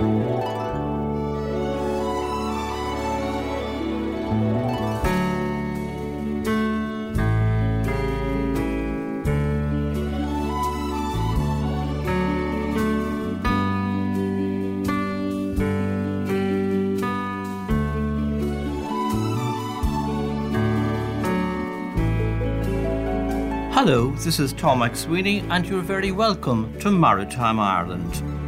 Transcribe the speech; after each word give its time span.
Hello, 0.00 0.16
this 24.12 24.38
is 24.38 24.54
Tom 24.54 24.80
MacSweeney, 24.80 25.46
and 25.50 25.66
you're 25.66 25.82
very 25.82 26.10
welcome 26.10 26.74
to 26.80 26.90
Maritime 26.90 27.60
Ireland. 27.60 28.39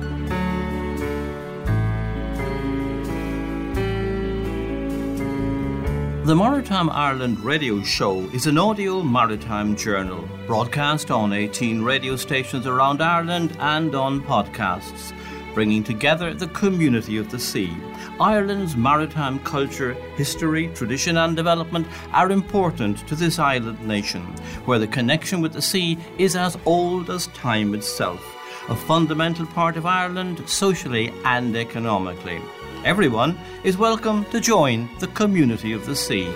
The 6.33 6.37
Maritime 6.37 6.89
Ireland 6.89 7.41
radio 7.41 7.83
show 7.83 8.21
is 8.31 8.47
an 8.47 8.57
audio 8.57 9.03
maritime 9.03 9.77
journal 9.77 10.27
broadcast 10.47 11.11
on 11.11 11.35
18 11.35 11.83
radio 11.83 12.17
stations 12.17 12.67
around 12.67 13.03
Ireland 13.03 13.55
and 13.61 13.95
on 13.95 14.23
podcasts, 14.23 15.13
bringing 15.53 15.85
together 15.85 16.33
the 16.33 16.47
community 16.47 17.19
of 17.19 17.31
the 17.31 17.39
sea 17.39 17.77
Ireland's 18.19 18.77
maritime 18.77 19.41
culture, 19.41 19.93
history, 20.17 20.69
tradition, 20.69 21.19
and 21.19 21.37
development 21.37 21.87
are 22.13 22.33
important 22.33 23.07
to 23.09 23.15
this 23.15 23.39
island 23.39 23.87
nation, 23.87 24.23
where 24.65 24.79
the 24.79 24.87
connection 24.87 25.43
with 25.43 25.53
the 25.53 25.61
sea 25.61 25.99
is 26.17 26.35
as 26.35 26.57
old 26.65 27.11
as 27.11 27.27
time 27.27 27.75
itself, 27.75 28.25
a 28.71 28.75
fundamental 28.75 29.45
part 29.45 29.77
of 29.77 29.85
Ireland 29.85 30.49
socially 30.49 31.13
and 31.27 31.55
economically. 31.55 32.41
Everyone 32.85 33.39
is 33.63 33.79
welcome 33.79 34.25
to 34.33 34.41
join 34.41 34.89
the 34.99 35.07
community 35.07 35.73
of 35.73 35.87
the 35.87 35.95
sea. 35.95 36.29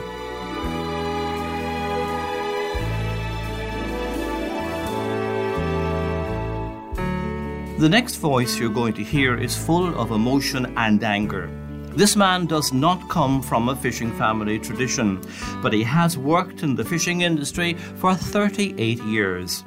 The 7.81 7.89
next 7.89 8.17
voice 8.19 8.61
you're 8.61 8.71
going 8.71 8.95
to 8.95 9.03
hear 9.03 9.37
is 9.37 9.57
full 9.57 9.99
of 10.01 10.13
emotion 10.13 10.73
and 10.77 11.03
anger. 11.03 11.51
This 11.97 12.15
man 12.15 12.47
does 12.47 12.73
not 12.73 13.09
come 13.09 13.43
from 13.43 13.69
a 13.69 13.75
fishing 13.75 14.13
family 14.13 14.61
tradition, 14.61 15.21
but 15.63 15.73
he 15.73 15.83
has 15.83 16.17
worked 16.17 16.63
in 16.63 16.77
the 16.77 16.85
fishing 16.85 17.23
industry 17.23 17.75
for 17.97 18.15
38 18.15 19.03
years. 19.03 19.65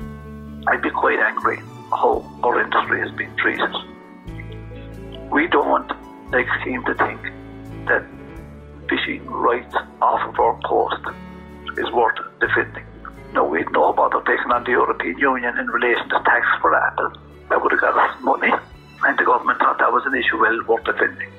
I'd 0.67 0.81
be 0.81 0.91
quite 0.91 1.19
angry 1.19 1.57
how 1.91 2.23
our 2.41 2.61
industry 2.61 3.01
has 3.01 3.11
been 3.11 3.35
treated. 3.35 3.69
We 5.29 5.47
don't 5.47 5.98
like 6.31 6.47
seem 6.63 6.83
to 6.85 6.93
think 6.95 7.21
that 7.87 8.05
fishing 8.89 9.25
rights 9.25 9.75
off 10.01 10.21
of 10.29 10.39
our 10.39 10.59
coast 10.61 11.03
is 11.77 11.91
worth 11.91 12.17
defending. 12.39 12.85
No, 13.33 13.45
we 13.45 13.63
know 13.71 13.89
about 13.93 14.11
the 14.11 14.21
taking 14.21 14.51
on 14.51 14.63
the 14.63 14.71
European 14.71 15.17
Union 15.17 15.57
in 15.57 15.67
relation 15.67 16.09
to 16.09 16.21
tax 16.25 16.45
for 16.61 16.75
Apple. 16.75 17.13
That 17.49 17.61
would 17.61 17.71
have 17.71 17.81
got 17.81 17.97
us 17.97 18.23
money, 18.23 18.51
and 19.03 19.17
the 19.17 19.23
government 19.23 19.59
thought 19.59 19.77
that 19.79 19.91
was 19.91 20.03
an 20.05 20.15
issue 20.15 20.39
well 20.39 20.59
worth 20.67 20.85
defending 20.85 21.29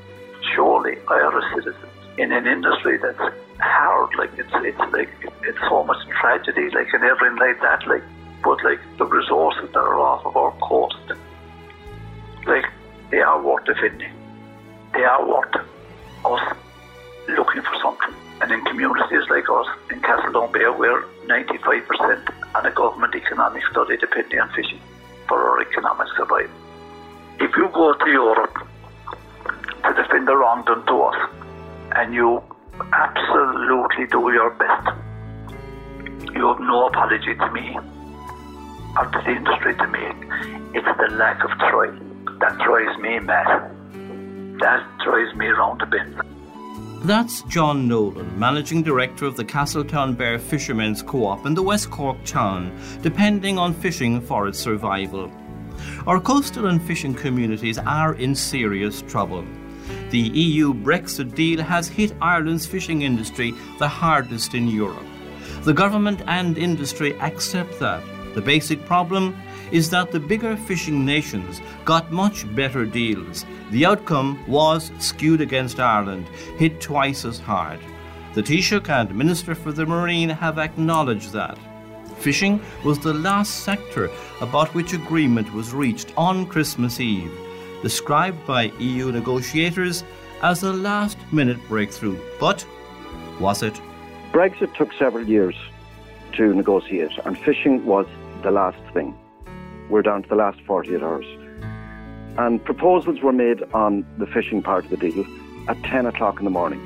surely 0.55 0.97
Irish 1.09 1.45
citizens 1.55 1.93
in 2.19 2.33
an 2.33 2.47
industry 2.47 2.99
that's 2.99 3.19
hard, 3.59 4.11
like 4.17 4.31
it's 4.37 4.51
it's 4.55 4.93
like 4.93 5.11
it's 5.43 5.59
so 5.69 5.85
much 5.85 5.99
tragedy, 6.21 6.69
like 6.71 6.89
and 6.93 7.05
everything 7.05 7.39
like 7.39 7.61
that, 7.61 7.87
like 7.87 8.03
but 8.43 8.63
like 8.65 8.81
the 8.99 9.05
resources 9.05 9.69
that 9.73 9.79
are 9.79 9.99
off 9.99 10.25
of 10.27 10.37
our 10.37 10.53
coast, 10.61 10.97
like 12.47 12.65
they 13.11 13.21
are 13.21 13.41
worth 13.43 13.65
defending. 13.65 14.13
They 15.01 15.07
are 15.07 15.27
worth 15.27 15.57
us 16.27 16.57
looking 17.27 17.63
for 17.63 17.75
something. 17.83 18.15
And 18.43 18.53
in 18.53 18.63
communities 18.67 19.25
like 19.31 19.49
us 19.49 19.67
in 19.91 19.99
Castletownbere, 20.03 20.79
we're 20.79 21.05
95% 21.25 22.29
on 22.55 22.67
a 22.67 22.71
government 22.71 23.15
economic 23.15 23.63
study 23.71 23.97
depending 23.97 24.41
on 24.41 24.51
fishing 24.51 24.79
for 25.27 25.39
our 25.41 25.63
economic 25.63 26.07
survival. 26.19 26.55
If 27.41 27.57
you 27.57 27.71
go 27.73 27.95
to 27.95 28.11
Europe 28.11 28.69
to 29.85 29.95
defend 29.95 30.29
the 30.29 30.37
wrong 30.37 30.65
done 30.67 30.85
to 30.85 30.97
us. 31.01 31.31
And 31.97 32.13
you 32.13 32.43
absolutely 32.93 34.07
do 34.07 34.21
your 34.31 34.51
best. 34.51 34.87
You 36.35 36.47
have 36.49 36.61
no 36.61 36.89
apology 36.89 37.35
to 37.37 37.51
me 37.53 37.79
or 38.99 39.07
to 39.07 39.19
the 39.25 39.31
industry 39.31 39.75
to 39.77 39.87
make. 39.89 40.21
It's 40.77 40.93
the 41.01 41.17
lack 41.17 41.43
of 41.43 41.53
try 41.57 41.89
that 42.41 42.59
drives 42.59 42.99
me 42.99 43.19
mad. 43.21 43.80
That 44.61 44.87
drives 45.03 45.35
me 45.37 45.47
around 45.47 45.81
the 45.81 45.87
bend. 45.87 46.21
That's 47.07 47.41
John 47.45 47.89
Nolan, 47.89 48.39
Managing 48.39 48.83
Director 48.83 49.25
of 49.25 49.37
the 49.37 49.45
Castletownbere 49.45 50.39
Fishermen's 50.39 51.03
Co-op 51.03 51.47
in 51.47 51.55
the 51.55 51.63
West 51.63 51.91
Cork 51.91 52.23
town, 52.27 52.79
depending 53.01 53.59
on 53.59 53.73
fishing 53.73 54.21
for 54.21 54.49
its 54.49 54.59
survival. 54.59 55.33
Our 56.07 56.21
coastal 56.21 56.67
and 56.67 56.83
fishing 56.83 57.15
communities 57.15 57.79
are 57.79 58.13
in 58.15 58.35
serious 58.35 59.01
trouble. 59.01 59.47
The 60.11 60.19
EU 60.19 60.75
Brexit 60.75 61.35
deal 61.35 61.63
has 61.63 61.89
hit 61.89 62.13
Ireland's 62.21 62.67
fishing 62.67 63.01
industry 63.01 63.55
the 63.79 63.89
hardest 63.89 64.55
in 64.55 64.69
Europe. 64.69 65.07
The 65.63 65.73
government 65.73 66.21
and 66.27 66.59
industry 66.59 67.19
accept 67.21 67.81
that. 67.81 68.05
The 68.35 68.43
basic 68.43 68.85
problem 68.85 69.35
is 69.73 69.91
that 69.91 70.11
the 70.11 70.21
bigger 70.21 70.57
fishing 70.57 71.05
nations 71.05 71.61
got 71.85 72.13
much 72.13 72.53
better 72.55 72.85
deals. 72.85 73.45
The 73.71 73.87
outcome 73.87 74.43
was 74.47 74.91
skewed 74.99 75.41
against 75.41 75.81
Ireland, 75.81 76.29
hit 76.59 76.81
twice 76.81 77.25
as 77.25 77.39
hard. 77.39 77.81
The 78.35 78.43
Taoiseach 78.43 78.89
and 78.89 79.15
Minister 79.15 79.55
for 79.55 79.73
the 79.73 79.87
Marine 79.87 80.29
have 80.29 80.59
acknowledged 80.59 81.33
that. 81.33 81.59
Fishing 82.19 82.61
was 82.85 82.99
the 82.99 83.15
last 83.15 83.65
sector 83.65 84.11
about 84.41 84.75
which 84.75 84.93
agreement 84.93 85.53
was 85.55 85.73
reached 85.73 86.13
on 86.17 86.47
Christmas 86.47 87.01
Eve 87.01 87.33
described 87.83 88.47
by 88.47 88.65
EU 88.79 89.11
negotiators 89.13 90.05
as 90.43 90.63
a 90.63 90.73
last 90.73 91.19
minute 91.33 91.59
breakthrough. 91.69 92.19
But 92.39 92.67
was 93.39 93.63
it? 93.63 93.81
Brexit 94.33 94.75
took 94.75 94.93
several 94.93 95.27
years 95.27 95.57
to 96.35 96.55
negotiate, 96.55 97.13
and 97.25 97.37
fishing 97.39 97.85
was 97.85 98.07
the 98.43 98.51
last 98.51 98.79
thing. 98.93 99.15
We're 99.91 100.03
down 100.03 100.23
to 100.23 100.29
the 100.29 100.37
last 100.37 100.61
48 100.63 101.03
hours. 101.03 101.27
And 102.39 102.65
proposals 102.65 103.21
were 103.23 103.33
made 103.33 103.63
on 103.75 104.07
the 104.19 104.27
fishing 104.27 104.63
part 104.63 104.85
of 104.85 104.91
the 104.91 104.97
deal 104.97 105.27
at 105.69 105.83
10 105.83 106.07
o'clock 106.07 106.39
in 106.39 106.45
the 106.45 106.51
morning. 106.51 106.81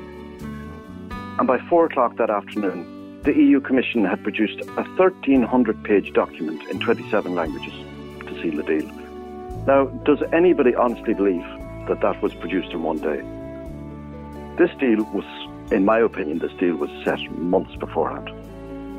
And 1.37 1.47
by 1.47 1.59
4 1.69 1.85
o'clock 1.85 2.17
that 2.17 2.31
afternoon, 2.31 3.21
the 3.21 3.33
EU 3.33 3.61
Commission 3.61 4.05
had 4.05 4.23
produced 4.23 4.61
a 4.61 4.83
1300 4.97 5.83
page 5.83 6.13
document 6.13 6.63
in 6.69 6.79
27 6.79 7.35
languages 7.35 7.73
to 8.27 8.41
seal 8.41 8.55
the 8.57 8.63
deal. 8.63 8.87
Now, 9.67 9.85
does 10.05 10.23
anybody 10.33 10.73
honestly 10.73 11.13
believe 11.13 11.45
that 11.87 12.01
that 12.01 12.21
was 12.23 12.33
produced 12.33 12.71
in 12.71 12.81
one 12.81 12.97
day? 12.97 13.21
This 14.57 14.75
deal 14.79 15.03
was, 15.13 15.25
in 15.71 15.85
my 15.85 15.99
opinion, 15.99 16.39
this 16.39 16.53
deal 16.53 16.75
was 16.75 16.89
set 17.03 17.19
months 17.37 17.75
beforehand. 17.75 18.31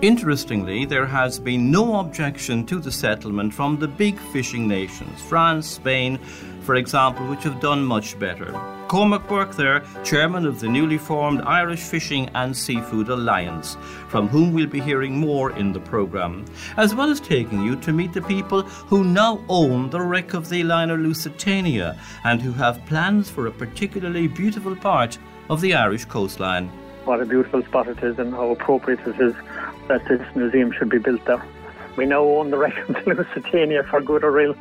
Interestingly, 0.03 0.85
there 0.85 1.07
has 1.07 1.39
been 1.39 1.71
no 1.71 2.01
objection 2.01 2.67
to 2.67 2.79
the 2.79 2.93
settlement 2.93 3.55
from 3.55 3.79
the 3.79 3.89
big 3.89 4.19
fishing 4.19 4.69
nations, 4.69 5.23
France, 5.23 5.67
Spain, 5.67 6.19
for 6.61 6.75
example, 6.75 7.27
which 7.27 7.45
have 7.45 7.61
done 7.61 7.83
much 7.83 8.19
better. 8.19 8.53
Cormac 8.89 9.27
Burke 9.27 9.57
there, 9.57 9.83
chairman 10.05 10.45
of 10.45 10.61
the 10.61 10.69
newly 10.69 10.99
formed 10.99 11.41
Irish 11.41 11.81
Fishing 11.81 12.29
and 12.35 12.55
Seafood 12.55 13.09
Alliance, 13.09 13.79
from 14.09 14.29
whom 14.29 14.53
we'll 14.53 14.67
be 14.67 14.81
hearing 14.81 15.19
more 15.19 15.53
in 15.53 15.73
the 15.73 15.81
programme, 15.81 16.45
as 16.77 16.95
well 16.95 17.09
as 17.09 17.19
taking 17.19 17.63
you 17.63 17.75
to 17.77 17.91
meet 17.91 18.13
the 18.13 18.21
people 18.21 18.65
who 18.65 19.03
now 19.03 19.43
own 19.49 19.89
the 19.89 20.01
wreck 20.01 20.35
of 20.35 20.51
the 20.51 20.63
liner 20.63 20.99
Lusitania 20.99 21.99
and 22.25 22.43
who 22.43 22.53
have 22.53 22.85
plans 22.85 23.31
for 23.31 23.47
a 23.47 23.51
particularly 23.51 24.29
beautiful 24.29 24.77
part 24.77 25.17
of 25.49 25.63
the 25.63 25.73
Irish 25.73 26.05
coastline. 26.05 26.71
What 27.07 27.23
a 27.23 27.25
beautiful 27.25 27.63
spot 27.63 27.87
it 27.87 28.03
is 28.03 28.19
and 28.19 28.35
how 28.35 28.51
appropriate 28.51 29.01
it 29.07 29.21
is 29.21 29.35
that 29.89 30.05
this 30.07 30.21
museum 30.35 30.73
should 30.73 30.89
be 30.89 30.99
built 30.99 31.25
there 31.25 31.43
we 31.97 32.07
now 32.07 32.23
own 32.23 32.51
the 32.51 32.59
wreck 32.59 32.77
of 32.89 33.07
Lusitania 33.07 33.83
for 33.85 34.01
good 34.01 34.23
or 34.23 34.39
ill. 34.41 34.55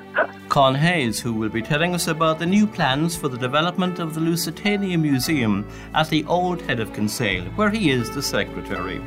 Con 0.48 0.74
Hayes, 0.74 1.20
who 1.20 1.32
will 1.32 1.48
be 1.48 1.62
telling 1.62 1.94
us 1.94 2.08
about 2.08 2.38
the 2.38 2.46
new 2.46 2.66
plans 2.66 3.16
for 3.16 3.28
the 3.28 3.38
development 3.38 3.98
of 3.98 4.14
the 4.14 4.20
Lusitania 4.20 4.98
Museum 4.98 5.66
at 5.94 6.08
the 6.08 6.24
Old 6.24 6.60
Head 6.62 6.80
of 6.80 6.92
Kinsale, 6.92 7.44
where 7.56 7.70
he 7.70 7.90
is 7.90 8.10
the 8.10 8.22
secretary. 8.22 8.98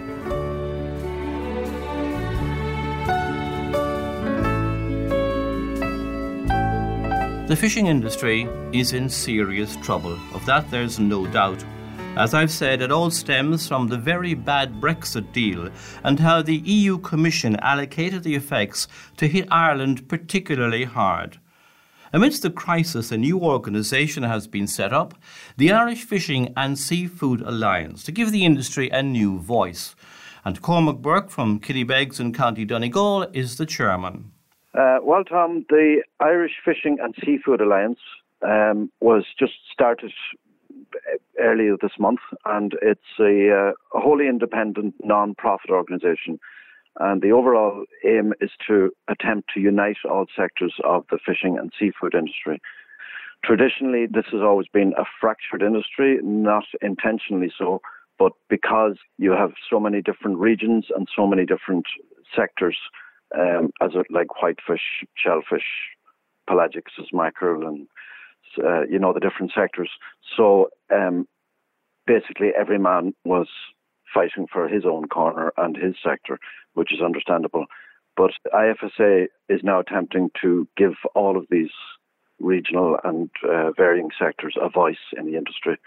The 7.48 7.58
fishing 7.58 7.88
industry 7.88 8.48
is 8.72 8.94
in 8.94 9.10
serious 9.10 9.76
trouble, 9.78 10.18
of 10.34 10.46
that 10.46 10.72
there's 10.72 10.98
no 10.98 11.28
doubt. 11.28 11.64
As 12.16 12.36
I've 12.36 12.52
said, 12.52 12.84
it 12.84 12.92
all 12.92 13.10
stems 13.10 13.68
from 13.68 13.88
the 13.88 13.98
very 13.98 14.36
bad 14.36 14.80
Brexit 14.80 15.32
deal 15.32 15.70
and 16.04 16.20
how 16.20 16.44
the 16.44 16.58
EU 16.58 17.00
Commission 17.00 17.56
allocated 17.56 18.22
the 18.22 18.36
effects 18.36 18.88
to 19.18 19.28
hit 19.28 19.48
Ireland 19.50 20.08
particularly 20.08 20.84
hard. 20.84 21.40
Amidst 22.14 22.44
the 22.44 22.52
crisis, 22.52 23.12
a 23.12 23.18
new 23.18 23.40
organisation 23.40 24.22
has 24.22 24.46
been 24.46 24.68
set 24.68 24.94
up, 24.94 25.16
the 25.58 25.72
Irish 25.72 26.04
Fishing 26.04 26.54
and 26.56 26.78
Seafood 26.78 27.42
Alliance, 27.42 28.04
to 28.04 28.12
give 28.12 28.32
the 28.32 28.46
industry 28.46 28.92
a 28.92 29.02
new 29.02 29.40
voice. 29.40 29.96
And 30.46 30.62
Cormac 30.62 30.98
Burke 30.98 31.32
from 31.32 31.60
Killybegs 31.60 32.20
in 32.20 32.32
County 32.32 32.64
Donegal 32.64 33.24
is 33.34 33.58
the 33.58 33.66
chairman. 33.66 34.32
Uh, 34.76 34.98
well, 35.02 35.24
Tom, 35.24 35.66
the 35.70 36.04
Irish 36.20 36.54
Fishing 36.64 37.00
and 37.02 37.16
Seafood 37.26 37.60
Alliance 37.60 38.00
um, 38.44 38.92
was 39.02 39.26
just 39.40 39.54
started 39.72 40.12
earlier 41.40 41.76
this 41.82 41.98
month, 42.00 42.20
and 42.46 42.74
it's 42.82 43.02
a, 43.20 43.52
uh, 43.52 43.98
a 43.98 44.02
wholly 44.02 44.28
independent 44.28 44.96
non-profit 45.04 45.70
organisation. 45.70 46.40
And 47.00 47.22
the 47.22 47.32
overall 47.32 47.86
aim 48.06 48.34
is 48.40 48.52
to 48.68 48.92
attempt 49.08 49.50
to 49.54 49.60
unite 49.60 49.98
all 50.10 50.26
sectors 50.36 50.76
of 50.84 51.06
the 51.10 51.18
fishing 51.26 51.58
and 51.58 51.72
seafood 51.78 52.14
industry. 52.14 52.62
Traditionally, 53.44 54.06
this 54.06 54.26
has 54.32 54.42
always 54.42 54.68
been 54.72 54.94
a 54.98 55.04
fractured 55.20 55.64
industry, 55.64 56.20
not 56.22 56.66
intentionally 56.82 57.52
so, 57.58 57.82
but 58.20 58.32
because 58.50 58.98
you 59.18 59.32
have 59.32 59.54
so 59.70 59.80
many 59.80 60.02
different 60.02 60.38
regions 60.38 60.86
and 60.96 61.08
so 61.14 61.26
many 61.28 61.46
different 61.46 61.86
sectors, 62.36 62.78
um, 63.38 63.72
as 63.82 63.92
like 64.10 64.42
whitefish, 64.42 65.04
shellfish, 65.16 65.66
pelagics, 66.50 67.00
as 67.00 67.08
mackerel, 67.12 67.68
and 67.68 67.88
uh, 68.58 68.84
you 68.90 69.00
know 69.00 69.14
the 69.14 69.20
different 69.20 69.52
sectors. 69.56 69.90
So 70.38 70.70
um, 70.94 71.28
basically, 72.06 72.52
every 72.58 72.80
man 72.80 73.14
was 73.26 73.48
fighting 74.14 74.48
for 74.52 74.68
his 74.68 74.84
own 74.86 75.08
corner 75.08 75.54
and 75.58 75.76
his 75.76 75.96
sector, 76.04 76.40
which 76.74 76.94
is 76.94 77.02
understandable. 77.02 77.66
But 78.16 78.32
IFSA 78.54 79.28
is 79.50 79.62
now 79.64 79.80
attempting 79.80 80.30
to 80.42 80.68
give 80.78 80.94
all 81.16 81.36
of 81.36 81.46
these 81.50 81.72
regional 82.40 82.98
and 83.04 83.30
uh, 83.48 83.72
varying 83.72 84.10
sectors 84.20 84.56
a 84.62 84.70
voice 84.70 84.98
in 85.18 85.26
the 85.26 85.38
industry. 85.38 85.78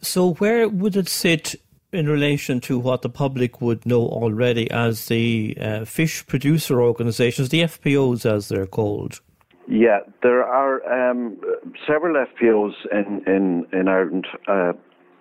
So, 0.00 0.34
where 0.34 0.68
would 0.68 0.96
it 0.96 1.08
sit 1.08 1.54
in 1.92 2.08
relation 2.08 2.60
to 2.60 2.78
what 2.78 3.02
the 3.02 3.08
public 3.08 3.60
would 3.60 3.86
know 3.86 4.02
already 4.02 4.70
as 4.70 5.06
the 5.06 5.56
uh, 5.60 5.84
fish 5.84 6.26
producer 6.26 6.82
organisations, 6.82 7.50
the 7.50 7.62
FPOs 7.62 8.26
as 8.30 8.48
they're 8.48 8.66
called? 8.66 9.20
Yeah, 9.72 10.00
there 10.22 10.44
are 10.44 11.10
um, 11.10 11.40
several 11.86 12.26
FPOs 12.26 12.74
in, 12.92 13.22
in, 13.26 13.66
in 13.72 13.88
Ireland, 13.88 14.26
uh, 14.46 14.74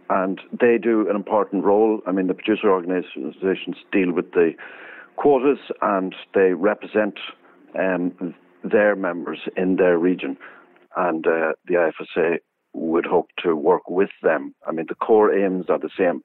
and 0.10 0.42
they 0.52 0.78
do 0.78 1.10
an 1.10 1.16
important 1.16 1.64
role. 1.64 2.02
I 2.06 2.12
mean, 2.12 2.28
the 2.28 2.34
producer 2.34 2.70
organisations 2.70 3.78
deal 3.94 4.12
with 4.12 4.34
the 4.34 4.52
quotas 5.16 5.60
and 5.82 6.14
they 6.34 6.52
represent 6.52 7.18
um, 7.80 8.36
their 8.62 8.94
members 8.94 9.40
in 9.56 9.78
their 9.78 9.98
region, 9.98 10.36
and 10.98 11.26
uh, 11.26 11.54
the 11.66 11.76
IFSA 11.76 12.40
would 12.74 13.06
hope 13.06 13.30
to 13.46 13.56
work 13.56 13.90
with 13.90 14.10
them. 14.22 14.54
I 14.68 14.74
mean, 14.74 14.88
the 14.90 14.96
core 14.96 15.34
aims 15.34 15.68
are 15.70 15.80
the 15.80 15.90
same. 15.98 16.24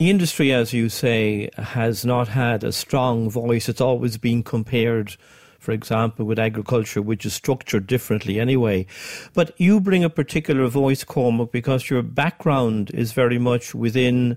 The 0.00 0.10
industry, 0.10 0.52
as 0.52 0.72
you 0.72 0.88
say, 0.88 1.48
has 1.56 2.04
not 2.04 2.26
had 2.26 2.64
a 2.64 2.72
strong 2.72 3.30
voice. 3.30 3.68
It's 3.68 3.80
always 3.80 4.18
been 4.18 4.42
compared 4.42 5.16
for 5.62 5.72
example, 5.72 6.26
with 6.26 6.38
agriculture, 6.38 7.00
which 7.00 7.24
is 7.24 7.32
structured 7.32 7.86
differently 7.86 8.40
anyway. 8.40 8.84
But 9.32 9.58
you 9.60 9.80
bring 9.80 10.02
a 10.02 10.10
particular 10.10 10.66
voice, 10.66 11.04
Cormac, 11.04 11.52
because 11.52 11.88
your 11.88 12.02
background 12.02 12.90
is 12.92 13.12
very 13.12 13.38
much 13.38 13.74
within 13.74 14.36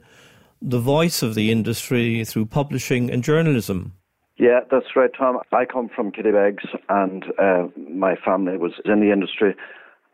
the 0.61 0.79
voice 0.79 1.23
of 1.23 1.35
the 1.35 1.51
industry 1.51 2.23
through 2.23 2.45
publishing 2.45 3.09
and 3.09 3.23
journalism. 3.23 3.93
Yeah, 4.37 4.59
that's 4.69 4.95
right, 4.95 5.09
Tom. 5.17 5.39
I 5.51 5.65
come 5.65 5.89
from 5.95 6.11
Killybegs, 6.11 6.65
and 6.89 7.25
uh, 7.39 7.67
my 7.89 8.15
family 8.15 8.57
was 8.57 8.73
in 8.85 8.99
the 8.99 9.11
industry. 9.11 9.55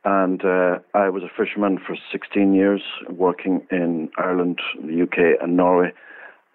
And 0.04 0.44
uh, 0.44 0.80
I 0.94 1.10
was 1.10 1.24
a 1.24 1.30
fisherman 1.38 1.78
for 1.86 1.96
16 2.12 2.54
years, 2.54 2.82
working 3.10 3.68
in 3.70 4.10
Ireland, 4.18 4.60
the 4.84 5.04
UK, 5.04 5.42
and 5.42 5.56
Norway. 5.58 5.92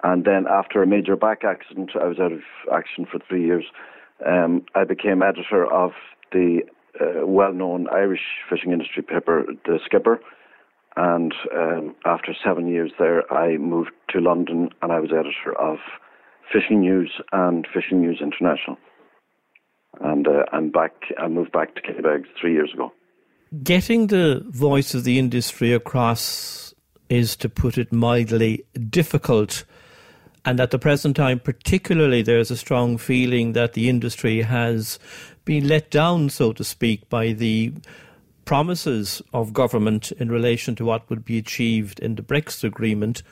And 0.02 0.24
then 0.24 0.46
after 0.48 0.82
a 0.82 0.86
major 0.86 1.16
back 1.16 1.42
accident, 1.44 1.90
I 2.00 2.06
was 2.06 2.18
out 2.18 2.32
of 2.32 2.40
action 2.72 3.06
for 3.10 3.18
three 3.28 3.44
years 3.44 3.64
um, 4.24 4.64
I 4.74 4.84
became 4.84 5.22
editor 5.22 5.66
of 5.70 5.92
the 6.32 6.60
uh, 7.00 7.26
well-known 7.26 7.88
Irish 7.92 8.20
fishing 8.48 8.72
industry 8.72 9.02
paper, 9.02 9.44
The 9.64 9.78
Skipper. 9.84 10.20
And 10.96 11.34
um, 11.54 11.94
after 12.06 12.34
seven 12.42 12.68
years 12.68 12.92
there, 12.98 13.30
I 13.32 13.58
moved 13.58 13.90
to 14.10 14.20
London 14.20 14.70
and 14.80 14.92
I 14.92 15.00
was 15.00 15.10
editor 15.12 15.58
of 15.58 15.76
Fishing 16.50 16.80
News 16.80 17.12
and 17.32 17.66
Fishing 17.72 18.00
News 18.00 18.20
International. 18.22 18.78
And 20.00 20.26
uh, 20.26 20.44
I'm 20.52 20.70
back. 20.70 20.92
I 21.18 21.28
moved 21.28 21.52
back 21.52 21.74
to 21.74 21.82
Killybegs 21.82 22.26
three 22.40 22.52
years 22.52 22.70
ago. 22.72 22.92
Getting 23.62 24.06
the 24.06 24.42
voice 24.48 24.94
of 24.94 25.04
the 25.04 25.18
industry 25.18 25.72
across 25.72 26.74
is, 27.08 27.36
to 27.36 27.48
put 27.48 27.78
it 27.78 27.92
mildly, 27.92 28.64
difficult 28.90 29.64
and 30.46 30.60
at 30.60 30.70
the 30.70 30.78
present 30.78 31.16
time, 31.16 31.40
particularly, 31.40 32.22
there's 32.22 32.52
a 32.52 32.56
strong 32.56 32.98
feeling 32.98 33.52
that 33.54 33.72
the 33.72 33.88
industry 33.88 34.42
has 34.42 35.00
been 35.44 35.66
let 35.66 35.90
down, 35.90 36.30
so 36.30 36.52
to 36.52 36.62
speak, 36.62 37.08
by 37.08 37.32
the 37.32 37.72
promises 38.44 39.20
of 39.34 39.52
government 39.52 40.12
in 40.12 40.30
relation 40.30 40.76
to 40.76 40.84
what 40.84 41.10
would 41.10 41.24
be 41.24 41.36
achieved 41.36 41.98
in 41.98 42.14
the 42.14 42.22
Brexit 42.22 42.62
agreement, 42.62 43.24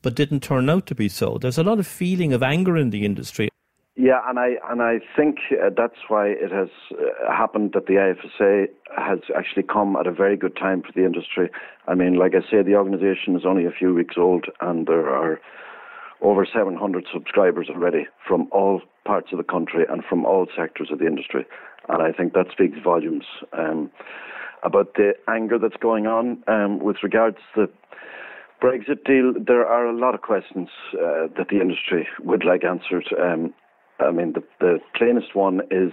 but 0.00 0.14
didn't 0.14 0.42
turn 0.42 0.70
out 0.70 0.86
to 0.86 0.94
be 0.94 1.10
so. 1.10 1.36
There's 1.36 1.58
a 1.58 1.62
lot 1.62 1.78
of 1.78 1.86
feeling 1.86 2.32
of 2.32 2.42
anger 2.42 2.78
in 2.78 2.88
the 2.88 3.04
industry. 3.04 3.50
Yeah, 3.94 4.20
and 4.26 4.38
I 4.38 4.56
and 4.70 4.80
I 4.80 5.00
think 5.14 5.36
uh, 5.52 5.68
that's 5.76 6.08
why 6.08 6.28
it 6.28 6.50
has 6.50 6.70
uh, 6.92 7.30
happened 7.30 7.72
that 7.74 7.84
the 7.84 7.94
IFSA 7.94 8.68
has 8.96 9.18
actually 9.36 9.64
come 9.64 9.96
at 9.96 10.06
a 10.06 10.12
very 10.12 10.38
good 10.38 10.56
time 10.56 10.80
for 10.80 10.92
the 10.94 11.04
industry. 11.04 11.50
I 11.86 11.94
mean, 11.94 12.14
like 12.14 12.32
I 12.34 12.40
say, 12.50 12.62
the 12.62 12.76
organisation 12.76 13.36
is 13.36 13.44
only 13.44 13.66
a 13.66 13.70
few 13.70 13.92
weeks 13.92 14.14
old, 14.16 14.46
and 14.62 14.86
there 14.86 15.10
are 15.10 15.38
over 16.22 16.46
700 16.46 17.06
subscribers 17.12 17.68
already 17.68 18.06
from 18.26 18.48
all 18.52 18.80
parts 19.04 19.28
of 19.32 19.38
the 19.38 19.44
country 19.44 19.84
and 19.88 20.04
from 20.04 20.24
all 20.24 20.46
sectors 20.56 20.88
of 20.90 20.98
the 20.98 21.06
industry. 21.06 21.44
And 21.88 22.02
I 22.02 22.12
think 22.12 22.32
that 22.32 22.46
speaks 22.52 22.78
volumes 22.82 23.24
um, 23.52 23.90
about 24.62 24.94
the 24.94 25.12
anger 25.28 25.58
that's 25.58 25.76
going 25.80 26.06
on 26.06 26.42
um, 26.46 26.78
with 26.78 26.96
regards 27.02 27.38
to 27.54 27.66
the 27.66 27.72
Brexit 28.62 29.04
deal. 29.04 29.34
There 29.44 29.66
are 29.66 29.86
a 29.86 29.96
lot 29.96 30.14
of 30.14 30.22
questions 30.22 30.68
uh, 30.94 31.26
that 31.36 31.48
the 31.50 31.60
industry 31.60 32.06
would 32.20 32.44
like 32.44 32.64
answered. 32.64 33.06
Um, 33.20 33.52
I 33.98 34.12
mean, 34.12 34.34
the, 34.34 34.42
the 34.60 34.78
plainest 34.96 35.34
one 35.34 35.60
is 35.70 35.92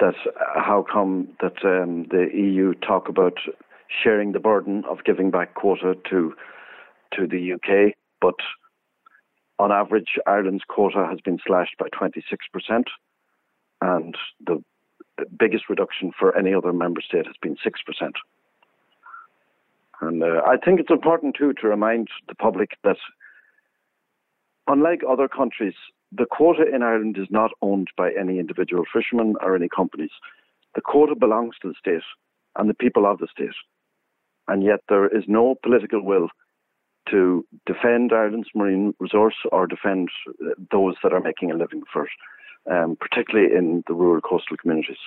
that 0.00 0.14
uh, 0.26 0.60
how 0.60 0.84
come 0.90 1.28
that 1.40 1.62
um, 1.64 2.06
the 2.10 2.28
EU 2.32 2.72
talk 2.74 3.08
about 3.08 3.34
sharing 4.02 4.32
the 4.32 4.40
burden 4.40 4.84
of 4.88 5.04
giving 5.04 5.30
back 5.30 5.54
quota 5.54 5.94
to 6.08 6.32
to 7.14 7.26
the 7.26 7.52
UK, 7.52 7.94
but 8.22 8.36
on 9.58 9.72
average, 9.72 10.18
Ireland's 10.26 10.64
quota 10.66 11.06
has 11.08 11.20
been 11.20 11.38
slashed 11.46 11.76
by 11.78 11.88
26%, 11.88 12.84
and 13.80 14.16
the 14.46 14.62
biggest 15.38 15.68
reduction 15.68 16.12
for 16.18 16.36
any 16.36 16.54
other 16.54 16.72
member 16.72 17.00
state 17.00 17.26
has 17.26 17.36
been 17.40 17.56
6%. 17.56 18.12
And 20.00 20.22
uh, 20.22 20.42
I 20.46 20.56
think 20.56 20.80
it's 20.80 20.90
important 20.90 21.36
too 21.36 21.52
to 21.60 21.68
remind 21.68 22.08
the 22.28 22.34
public 22.34 22.70
that, 22.82 22.96
unlike 24.66 25.02
other 25.08 25.28
countries, 25.28 25.74
the 26.10 26.26
quota 26.26 26.64
in 26.72 26.82
Ireland 26.82 27.16
is 27.18 27.28
not 27.30 27.52
owned 27.62 27.88
by 27.96 28.10
any 28.18 28.38
individual 28.38 28.84
fishermen 28.92 29.34
or 29.40 29.54
any 29.54 29.68
companies. 29.68 30.10
The 30.74 30.80
quota 30.80 31.14
belongs 31.14 31.54
to 31.62 31.68
the 31.68 31.74
state 31.78 32.02
and 32.56 32.68
the 32.68 32.74
people 32.74 33.06
of 33.06 33.18
the 33.18 33.28
state. 33.28 33.54
And 34.48 34.62
yet 34.62 34.80
there 34.88 35.06
is 35.06 35.24
no 35.28 35.54
political 35.62 36.02
will 36.02 36.28
to 37.12 37.46
defend 37.66 38.12
Ireland's 38.12 38.48
marine 38.54 38.94
resource 38.98 39.36
or 39.52 39.66
defend 39.66 40.08
those 40.70 40.96
that 41.02 41.12
are 41.12 41.20
making 41.20 41.50
a 41.50 41.54
living 41.54 41.82
for 41.92 42.04
it, 42.04 42.10
um, 42.70 42.96
particularly 42.96 43.54
in 43.54 43.84
the 43.86 43.94
rural 43.94 44.20
coastal 44.20 44.56
communities. 44.56 44.98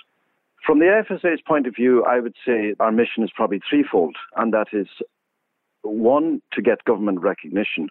From 0.66 0.80
the 0.80 0.86
IFSA's 0.86 1.42
point 1.42 1.68
of 1.68 1.76
view, 1.76 2.04
I 2.06 2.20
would 2.20 2.36
say 2.46 2.74
our 2.80 2.92
mission 2.92 3.24
is 3.24 3.32
probably 3.36 3.62
threefold, 3.70 4.16
and 4.38 4.54
that 4.54 4.68
is 4.72 4.88
one, 5.84 6.42
to 6.54 6.62
get 6.62 6.84
government 6.86 7.22
recognition 7.22 7.90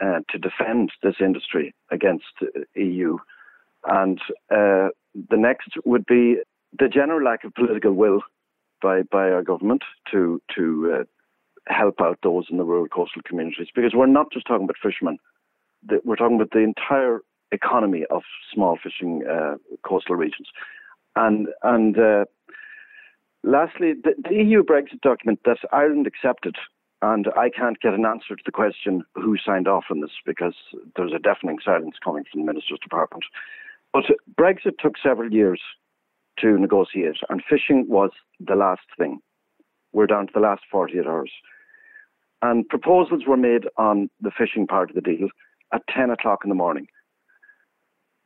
uh, 0.00 0.20
to 0.30 0.38
defend 0.38 0.92
this 1.02 1.16
industry 1.20 1.74
against 1.90 2.26
the 2.40 2.66
EU, 2.80 3.18
and 3.86 4.20
uh, 4.50 4.88
the 5.30 5.36
next 5.36 5.70
would 5.84 6.06
be 6.06 6.36
the 6.78 6.88
general 6.88 7.22
lack 7.22 7.44
of 7.44 7.54
political 7.54 7.92
will 7.92 8.20
by 8.82 9.02
by 9.02 9.30
our 9.30 9.42
government 9.42 9.82
to 10.10 10.40
to 10.54 10.98
uh, 11.00 11.04
help 11.68 12.00
out 12.00 12.18
those 12.22 12.46
in 12.50 12.58
the 12.58 12.64
rural 12.64 12.88
coastal 12.88 13.22
communities 13.24 13.68
because 13.74 13.92
we're 13.94 14.06
not 14.06 14.32
just 14.32 14.46
talking 14.46 14.64
about 14.64 14.76
fishermen. 14.82 15.18
We're 16.04 16.16
talking 16.16 16.36
about 16.36 16.50
the 16.52 16.60
entire 16.60 17.20
economy 17.52 18.04
of 18.10 18.22
small 18.52 18.78
fishing 18.82 19.22
uh, 19.30 19.56
coastal 19.86 20.16
regions. 20.16 20.48
And 21.16 21.48
and 21.62 21.98
uh, 21.98 22.24
lastly, 23.42 23.92
the, 24.02 24.14
the, 24.28 24.34
EU 24.34 24.62
Brexit 24.62 25.00
document 25.00 25.40
that 25.44 25.58
Ireland 25.72 26.06
accepted, 26.06 26.56
and 27.02 27.28
I 27.36 27.50
can't 27.50 27.80
get 27.80 27.94
an 27.94 28.04
answer 28.04 28.34
to 28.36 28.42
the 28.44 28.52
question 28.52 29.04
who 29.14 29.36
signed 29.44 29.68
off 29.68 29.84
on 29.90 30.00
this 30.00 30.10
because 30.26 30.54
there's 30.96 31.12
a 31.14 31.18
deafening 31.18 31.58
silence 31.64 31.96
coming 32.02 32.24
from 32.30 32.40
the 32.40 32.46
Minister's 32.46 32.80
Department. 32.80 33.24
But 33.92 34.04
Brexit 34.36 34.78
took 34.80 34.94
several 35.00 35.32
years 35.32 35.60
to 36.40 36.58
negotiate, 36.58 37.18
and 37.28 37.42
fishing 37.48 37.86
was 37.88 38.10
the 38.40 38.56
last 38.56 38.86
thing. 38.98 39.20
We're 39.92 40.08
down 40.08 40.26
to 40.26 40.32
the 40.34 40.40
last 40.40 40.62
48 40.70 41.06
hours. 41.06 41.30
And 42.44 42.68
proposals 42.68 43.22
were 43.26 43.38
made 43.38 43.64
on 43.78 44.10
the 44.20 44.30
fishing 44.30 44.66
part 44.66 44.90
of 44.90 44.94
the 44.94 45.00
deal 45.00 45.28
at 45.72 45.80
10 45.88 46.10
o'clock 46.10 46.40
in 46.44 46.50
the 46.50 46.54
morning. 46.54 46.86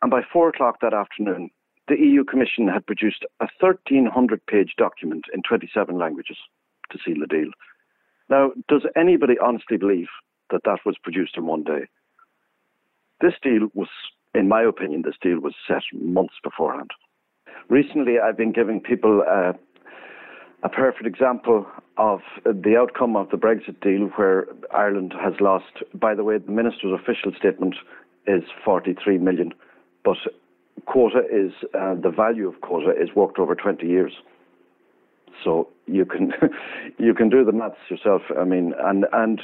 And 0.02 0.10
by 0.10 0.22
4 0.32 0.48
o'clock 0.48 0.78
that 0.80 0.92
afternoon, 0.92 1.50
the 1.86 1.94
EU 1.94 2.24
Commission 2.24 2.66
had 2.66 2.84
produced 2.84 3.24
a 3.38 3.46
1,300 3.60 4.44
page 4.46 4.74
document 4.76 5.26
in 5.32 5.42
27 5.48 5.96
languages 5.96 6.36
to 6.90 6.98
seal 7.04 7.20
the 7.20 7.28
deal. 7.28 7.50
Now, 8.28 8.50
does 8.68 8.82
anybody 8.96 9.34
honestly 9.40 9.76
believe 9.76 10.08
that 10.50 10.62
that 10.64 10.80
was 10.84 10.98
produced 11.00 11.36
in 11.36 11.46
one 11.46 11.62
day? 11.62 11.86
This 13.20 13.34
deal 13.40 13.68
was, 13.72 13.88
in 14.34 14.48
my 14.48 14.62
opinion, 14.62 15.02
this 15.02 15.14
deal 15.22 15.38
was 15.38 15.54
set 15.68 15.82
months 15.92 16.34
beforehand. 16.42 16.90
Recently, 17.68 18.18
I've 18.18 18.36
been 18.36 18.52
giving 18.52 18.80
people 18.80 19.22
uh, 19.30 19.52
a 20.62 20.68
perfect 20.68 21.06
example 21.06 21.66
of 21.96 22.20
the 22.44 22.76
outcome 22.76 23.16
of 23.16 23.30
the 23.30 23.36
Brexit 23.36 23.80
deal, 23.80 24.08
where 24.16 24.46
Ireland 24.74 25.14
has 25.20 25.34
lost. 25.40 25.82
By 25.94 26.14
the 26.14 26.24
way, 26.24 26.38
the 26.38 26.50
minister's 26.50 26.92
official 26.92 27.32
statement 27.38 27.76
is 28.26 28.42
43 28.64 29.18
million, 29.18 29.52
but 30.04 30.16
quota 30.86 31.20
is 31.30 31.52
uh, 31.74 31.94
the 31.94 32.10
value 32.10 32.48
of 32.48 32.60
quota 32.60 32.90
is 32.90 33.14
worked 33.14 33.38
over 33.38 33.54
20 33.54 33.86
years. 33.86 34.12
So 35.44 35.68
you 35.86 36.04
can 36.04 36.32
you 36.98 37.14
can 37.14 37.28
do 37.28 37.44
the 37.44 37.52
maths 37.52 37.76
yourself. 37.88 38.22
I 38.36 38.44
mean, 38.44 38.74
and 38.84 39.06
and 39.12 39.40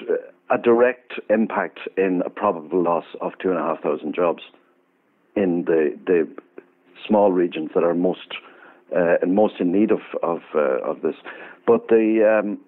a 0.50 0.58
direct 0.58 1.14
impact 1.30 1.80
in 1.96 2.22
a 2.26 2.30
probable 2.30 2.82
loss 2.82 3.04
of 3.20 3.32
two 3.40 3.50
and 3.50 3.58
a 3.58 3.62
half 3.62 3.82
thousand 3.82 4.14
jobs 4.14 4.42
in 5.36 5.64
the 5.66 5.96
the 6.06 6.28
small 7.06 7.32
regions 7.32 7.70
that 7.74 7.84
are 7.84 7.94
most 7.94 8.34
uh, 8.94 9.16
and 9.22 9.34
most 9.34 9.54
in 9.60 9.72
need 9.72 9.90
of 9.90 10.00
of 10.22 10.40
uh, 10.54 10.80
of 10.82 11.02
this. 11.02 11.16
But 11.66 11.88
the 11.88 12.40
um, 12.40 12.58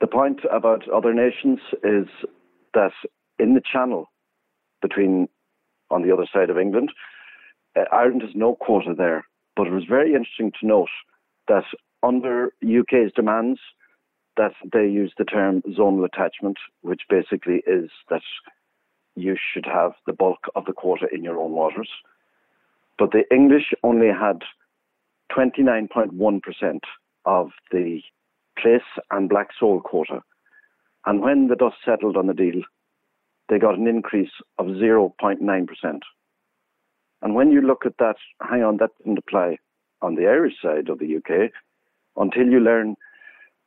the 0.00 0.06
point 0.06 0.40
about 0.50 0.88
other 0.90 1.14
nations 1.14 1.60
is 1.82 2.06
that 2.74 2.92
in 3.38 3.54
the 3.54 3.62
Channel 3.72 4.10
between 4.82 5.28
on 5.90 6.02
the 6.02 6.12
other 6.12 6.26
side 6.32 6.50
of 6.50 6.58
England, 6.58 6.90
uh, 7.76 7.84
Ireland 7.92 8.22
has 8.22 8.34
no 8.34 8.54
quota 8.54 8.94
there. 8.96 9.24
But 9.56 9.68
it 9.68 9.72
was 9.72 9.84
very 9.88 10.14
interesting 10.14 10.52
to 10.60 10.66
note 10.66 10.88
that 11.48 11.64
under 12.02 12.52
UK's 12.62 13.12
demands, 13.14 13.60
that 14.36 14.52
they 14.72 14.86
use 14.86 15.12
the 15.16 15.24
term 15.24 15.62
zonal 15.78 16.04
attachment, 16.04 16.58
which 16.82 17.02
basically 17.08 17.62
is 17.66 17.90
that 18.10 18.22
you 19.14 19.36
should 19.36 19.64
have 19.64 19.92
the 20.06 20.12
bulk 20.12 20.46
of 20.56 20.64
the 20.64 20.72
quota 20.72 21.06
in 21.12 21.22
your 21.22 21.38
own 21.38 21.52
waters. 21.52 21.88
But 22.98 23.12
the 23.12 23.22
English 23.32 23.72
only 23.82 24.08
had 24.08 24.42
29.1% 25.36 26.80
of 27.24 27.50
the 27.70 28.00
plaice 28.58 28.82
and 29.10 29.28
black 29.28 29.48
sole 29.58 29.80
quota. 29.80 30.22
And 31.06 31.20
when 31.20 31.48
the 31.48 31.56
dust 31.56 31.76
settled 31.84 32.16
on 32.16 32.26
the 32.26 32.34
deal, 32.34 32.62
they 33.48 33.58
got 33.58 33.78
an 33.78 33.86
increase 33.86 34.30
of 34.58 34.66
0.9%. 34.66 36.00
And 37.22 37.34
when 37.34 37.50
you 37.50 37.60
look 37.60 37.86
at 37.86 37.98
that, 37.98 38.16
hang 38.40 38.62
on, 38.62 38.78
that 38.78 38.90
didn't 38.98 39.18
apply 39.18 39.58
on 40.02 40.14
the 40.14 40.26
Irish 40.26 40.54
side 40.62 40.88
of 40.88 40.98
the 40.98 41.16
UK 41.16 41.50
until 42.16 42.46
you 42.46 42.60
learn 42.60 42.96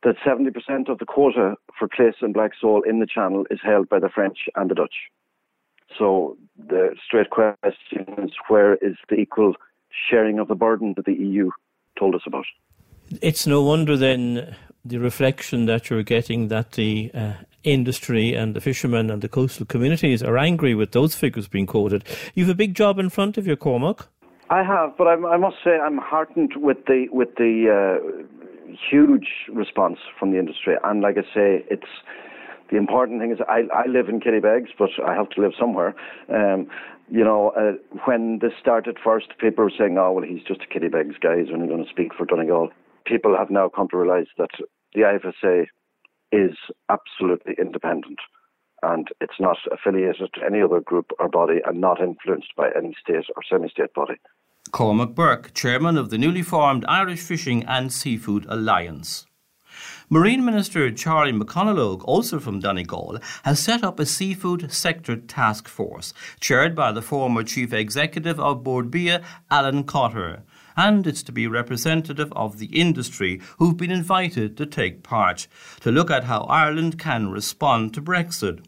that 0.04 0.14
70% 0.24 0.88
of 0.88 0.98
the 0.98 1.04
quota 1.04 1.56
for 1.76 1.88
plaice 1.88 2.14
and 2.20 2.32
black 2.32 2.52
sole 2.60 2.82
in 2.82 3.00
the 3.00 3.06
channel 3.06 3.44
is 3.50 3.58
held 3.62 3.88
by 3.88 3.98
the 3.98 4.08
French 4.08 4.38
and 4.54 4.70
the 4.70 4.74
Dutch. 4.74 4.94
So 5.98 6.36
the 6.56 6.94
straight 7.04 7.30
question 7.30 8.06
is 8.18 8.30
where 8.48 8.74
is 8.76 8.96
the 9.08 9.16
equal 9.16 9.54
sharing 10.10 10.38
of 10.38 10.48
the 10.48 10.54
burden 10.54 10.94
that 10.96 11.04
the 11.04 11.14
EU 11.14 11.50
told 11.98 12.14
us 12.14 12.22
about? 12.26 12.46
It's 13.22 13.46
no 13.46 13.62
wonder 13.62 13.96
then 13.96 14.54
the 14.84 14.98
reflection 14.98 15.66
that 15.66 15.90
you're 15.90 16.02
getting 16.02 16.48
that 16.48 16.72
the 16.72 17.10
uh, 17.14 17.32
industry 17.64 18.34
and 18.34 18.54
the 18.54 18.60
fishermen 18.60 19.10
and 19.10 19.22
the 19.22 19.28
coastal 19.28 19.66
communities 19.66 20.22
are 20.22 20.38
angry 20.38 20.74
with 20.74 20.92
those 20.92 21.14
figures 21.14 21.48
being 21.48 21.66
quoted. 21.66 22.04
You've 22.34 22.48
a 22.48 22.54
big 22.54 22.74
job 22.74 22.98
in 22.98 23.10
front 23.10 23.38
of 23.38 23.46
you, 23.46 23.56
Cormac. 23.56 24.06
I 24.50 24.62
have, 24.62 24.96
but 24.96 25.06
I, 25.06 25.14
I 25.14 25.36
must 25.36 25.56
say 25.62 25.78
I'm 25.78 25.98
heartened 25.98 26.52
with 26.56 26.86
the 26.86 27.06
with 27.12 27.34
the 27.36 27.68
uh, 27.68 28.24
huge 28.90 29.28
response 29.52 29.98
from 30.18 30.30
the 30.30 30.38
industry. 30.38 30.76
And 30.84 31.02
like 31.02 31.18
I 31.18 31.22
say, 31.34 31.64
it's 31.70 31.88
the 32.70 32.76
important 32.76 33.20
thing 33.20 33.32
is 33.32 33.38
I, 33.48 33.62
I 33.74 33.86
live 33.86 34.08
in 34.08 34.20
Killybegs, 34.20 34.68
but 34.78 34.90
I 35.06 35.14
have 35.14 35.30
to 35.30 35.40
live 35.40 35.52
somewhere. 35.58 35.94
Um, 36.28 36.68
you 37.10 37.24
know, 37.24 37.50
uh, 37.56 37.72
when 38.04 38.38
this 38.40 38.52
started 38.60 38.98
first, 39.02 39.28
people 39.38 39.64
were 39.64 39.72
saying, 39.76 39.96
"Oh, 39.98 40.12
well, 40.12 40.24
he's 40.24 40.42
just 40.42 40.60
a 40.62 40.66
Killybegs 40.78 41.20
guy. 41.20 41.38
He's 41.38 41.52
only 41.52 41.68
going 41.68 41.84
to 41.84 41.90
speak 41.90 42.14
for 42.14 42.26
Donegal." 42.26 42.70
People 43.06 43.36
have 43.36 43.50
now 43.50 43.68
come 43.68 43.88
to 43.88 43.96
realise 43.96 44.28
that 44.36 44.50
the 44.94 45.00
IFSA 45.00 45.66
is 46.30 46.56
absolutely 46.90 47.54
independent 47.58 48.18
and 48.82 49.08
it's 49.20 49.40
not 49.40 49.56
affiliated 49.72 50.30
to 50.34 50.44
any 50.44 50.62
other 50.62 50.80
group 50.80 51.10
or 51.18 51.28
body 51.28 51.60
and 51.66 51.80
not 51.80 52.00
influenced 52.00 52.54
by 52.56 52.68
any 52.76 52.94
state 53.00 53.24
or 53.34 53.42
semi 53.48 53.68
state 53.68 53.92
body. 53.94 54.14
Cormac 54.70 55.14
Burke, 55.14 55.54
chairman 55.54 55.96
of 55.96 56.10
the 56.10 56.18
newly 56.18 56.42
formed 56.42 56.84
Irish 56.86 57.22
Fishing 57.22 57.64
and 57.64 57.92
Seafood 57.92 58.44
Alliance. 58.48 59.27
Marine 60.10 60.44
Minister 60.44 60.90
Charlie 60.90 61.32
McConalogue, 61.32 62.02
also 62.04 62.38
from 62.38 62.60
Donegal, 62.60 63.18
has 63.44 63.60
set 63.60 63.84
up 63.84 64.00
a 64.00 64.06
seafood 64.06 64.72
sector 64.72 65.16
task 65.16 65.68
force, 65.68 66.14
chaired 66.40 66.74
by 66.74 66.92
the 66.92 67.02
former 67.02 67.42
chief 67.42 67.72
executive 67.72 68.40
of 68.40 68.64
Bord 68.64 68.90
Bia, 68.90 69.22
Alan 69.50 69.84
Cotter 69.84 70.42
and 70.78 71.08
it's 71.08 71.24
to 71.24 71.32
be 71.32 71.48
representative 71.48 72.32
of 72.34 72.58
the 72.58 72.66
industry 72.66 73.40
who've 73.58 73.76
been 73.76 73.90
invited 73.90 74.56
to 74.56 74.64
take 74.64 75.02
part 75.02 75.48
to 75.80 75.90
look 75.90 76.08
at 76.08 76.24
how 76.24 76.42
Ireland 76.42 77.00
can 77.00 77.30
respond 77.30 77.92
to 77.94 78.00
Brexit. 78.00 78.64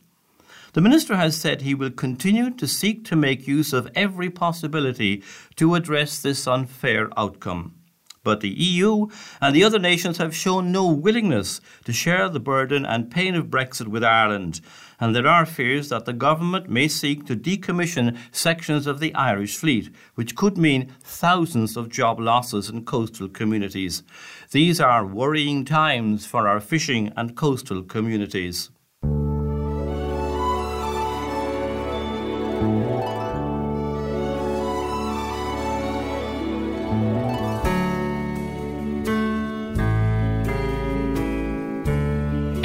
The 0.73 0.81
Minister 0.81 1.17
has 1.17 1.37
said 1.37 1.63
he 1.63 1.75
will 1.75 1.91
continue 1.91 2.51
to 2.51 2.67
seek 2.67 3.05
to 3.07 3.17
make 3.17 3.47
use 3.47 3.73
of 3.73 3.89
every 3.95 4.29
possibility 4.29 5.23
to 5.55 5.77
address 5.77 6.21
this 6.21 6.49
unfair 6.49 7.11
outcome. 7.17 7.75
But 8.23 8.41
the 8.41 8.51
EU 8.51 9.07
and 9.41 9.57
the 9.57 9.65
other 9.65 9.79
nations 9.79 10.19
have 10.19 10.37
shown 10.37 10.71
no 10.71 10.87
willingness 10.87 11.61
to 11.85 11.93
share 11.93 12.29
the 12.29 12.39
burden 12.39 12.85
and 12.85 13.11
pain 13.11 13.35
of 13.35 13.47
Brexit 13.47 13.89
with 13.89 14.05
Ireland, 14.05 14.61
and 15.01 15.17
there 15.17 15.27
are 15.27 15.47
fears 15.47 15.89
that 15.89 16.05
the 16.05 16.13
government 16.13 16.69
may 16.69 16.87
seek 16.87 17.25
to 17.27 17.35
decommission 17.35 18.19
sections 18.31 18.87
of 18.87 19.01
the 19.01 19.15
Irish 19.15 19.57
fleet, 19.57 19.89
which 20.17 20.37
could 20.37 20.59
mean 20.59 20.93
thousands 21.03 21.79
of 21.79 21.89
job 21.89 22.21
losses 22.21 22.69
in 22.69 22.85
coastal 22.85 23.29
communities. 23.29 24.03
These 24.51 24.81
are 24.81 25.07
worrying 25.07 25.65
times 25.65 26.27
for 26.27 26.47
our 26.47 26.61
fishing 26.61 27.15
and 27.17 27.35
coastal 27.35 27.83
communities. 27.83 28.69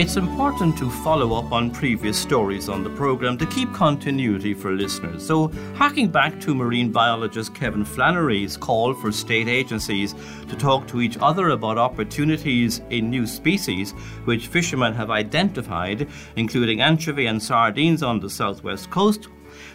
It's 0.05 0.17
important 0.17 0.77
to 0.77 0.91
follow 0.91 1.33
up 1.33 1.51
on 1.51 1.71
previous 1.71 2.15
stories 2.15 2.69
on 2.69 2.83
the 2.83 2.91
programme 2.91 3.39
to 3.39 3.45
keep 3.47 3.74
continuity 3.74 4.53
for 4.53 4.71
listeners. 4.71 5.25
So, 5.25 5.47
harking 5.74 6.09
back 6.09 6.39
to 6.41 6.53
marine 6.53 6.91
biologist 6.91 7.55
Kevin 7.55 7.83
Flannery's 7.83 8.55
call 8.55 8.93
for 8.93 9.12
state 9.12 9.47
agencies 9.47 10.13
to 10.47 10.55
talk 10.55 10.88
to 10.89 11.01
each 11.01 11.17
other 11.21 11.50
about 11.50 11.79
opportunities 11.79 12.83
in 12.91 13.09
new 13.09 13.25
species 13.25 13.93
which 14.25 14.45
fishermen 14.45 14.93
have 14.93 15.09
identified, 15.09 16.07
including 16.35 16.81
anchovy 16.81 17.25
and 17.25 17.41
sardines 17.41 18.03
on 18.03 18.19
the 18.19 18.29
southwest 18.29 18.91
coast, 18.91 19.27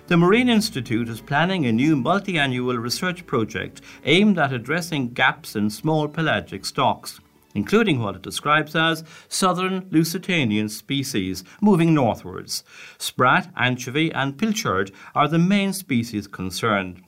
the 0.07 0.17
Marine 0.17 0.49
Institute 0.49 1.09
is 1.09 1.21
planning 1.21 1.67
a 1.67 1.73
new 1.73 1.97
multi 1.97 2.39
annual 2.39 2.77
research 2.79 3.27
project 3.27 3.81
aimed 4.05 4.39
at 4.39 4.53
addressing 4.53 5.13
gaps 5.13 5.57
in 5.57 5.69
small 5.69 6.07
pelagic 6.07 6.65
stocks 6.65 7.19
including 7.55 8.01
what 8.01 8.17
it 8.17 8.23
describes 8.23 8.77
as 8.77 9.05
southern 9.29 9.83
Lusitanian 9.91 10.69
species 10.69 11.45
moving 11.61 11.95
northwards. 11.95 12.65
Sprat, 12.99 13.51
anchovy, 13.57 14.13
and 14.13 14.39
pilchard 14.39 14.93
are 15.15 15.29
the 15.29 15.39
main 15.39 15.73
species 15.73 16.27
concerned. 16.27 17.03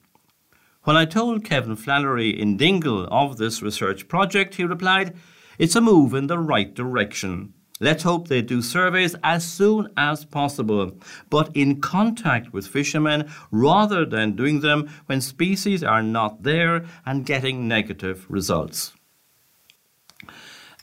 When 0.85 0.97
I 0.97 1.05
told 1.05 1.45
Kevin 1.45 1.77
Flannery 1.77 2.31
in 2.31 2.57
Dingle 2.57 3.07
of 3.11 3.37
this 3.37 3.63
research 3.63 4.09
project, 4.09 4.57
he 4.57 4.65
replied, 4.65 5.15
It's 5.59 5.77
a 5.77 5.81
move 5.81 6.13
in 6.13 6.27
the 6.27 6.39
right 6.39 6.75
direction. 6.75 7.55
Let's 7.79 8.05
hope 8.05 8.29
they 8.29 8.43
do 8.43 8.63
surveys 8.63 9.17
as 9.25 9.45
soon 9.45 9.89
as 9.97 10.25
possible, 10.25 10.97
but 11.31 11.51
in 11.57 11.81
contact 11.81 12.53
with 12.53 12.67
fishermen 12.67 13.29
rather 13.51 14.05
than 14.05 14.37
doing 14.37 14.61
them 14.61 14.89
when 15.07 15.21
species 15.21 15.83
are 15.83 16.03
not 16.03 16.45
there 16.45 16.85
and 17.05 17.27
getting 17.27 17.67
negative 17.67 18.25
results. 18.29 18.93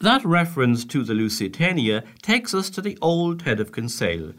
That 0.01 0.23
reference 0.23 0.85
to 0.85 1.03
the 1.03 1.13
Lusitania 1.13 2.05
takes 2.21 2.53
us 2.53 2.69
to 2.69 2.81
the 2.81 2.97
old 3.01 3.41
head 3.41 3.59
of 3.59 3.73
Kinsale, 3.73 4.31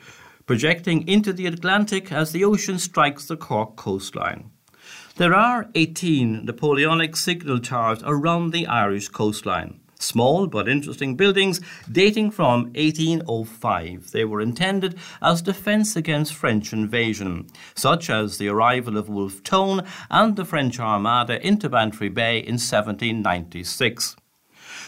projecting 0.46 1.06
into 1.06 1.34
the 1.34 1.44
Atlantic 1.44 2.10
as 2.10 2.32
the 2.32 2.44
ocean 2.44 2.78
strikes 2.78 3.26
the 3.26 3.36
Cork 3.36 3.76
coastline. 3.76 4.50
There 5.16 5.34
are 5.34 5.68
18 5.74 6.46
Napoleonic 6.46 7.14
signal 7.14 7.60
towers 7.60 8.02
around 8.06 8.52
the 8.52 8.66
Irish 8.66 9.10
coastline. 9.10 9.80
Small 9.98 10.46
but 10.46 10.66
interesting 10.66 11.14
buildings 11.14 11.60
dating 11.92 12.30
from 12.30 12.72
1805. 12.72 14.12
They 14.12 14.24
were 14.24 14.40
intended 14.40 14.96
as 15.20 15.42
defence 15.42 15.94
against 15.94 16.32
French 16.32 16.72
invasion, 16.72 17.48
such 17.74 18.08
as 18.08 18.38
the 18.38 18.48
arrival 18.48 18.96
of 18.96 19.10
Wolfe 19.10 19.42
Tone 19.42 19.82
and 20.10 20.36
the 20.36 20.46
French 20.46 20.80
Armada 20.80 21.46
into 21.46 21.68
Bantry 21.68 22.08
Bay 22.08 22.38
in 22.38 22.54
1796. 22.54 24.16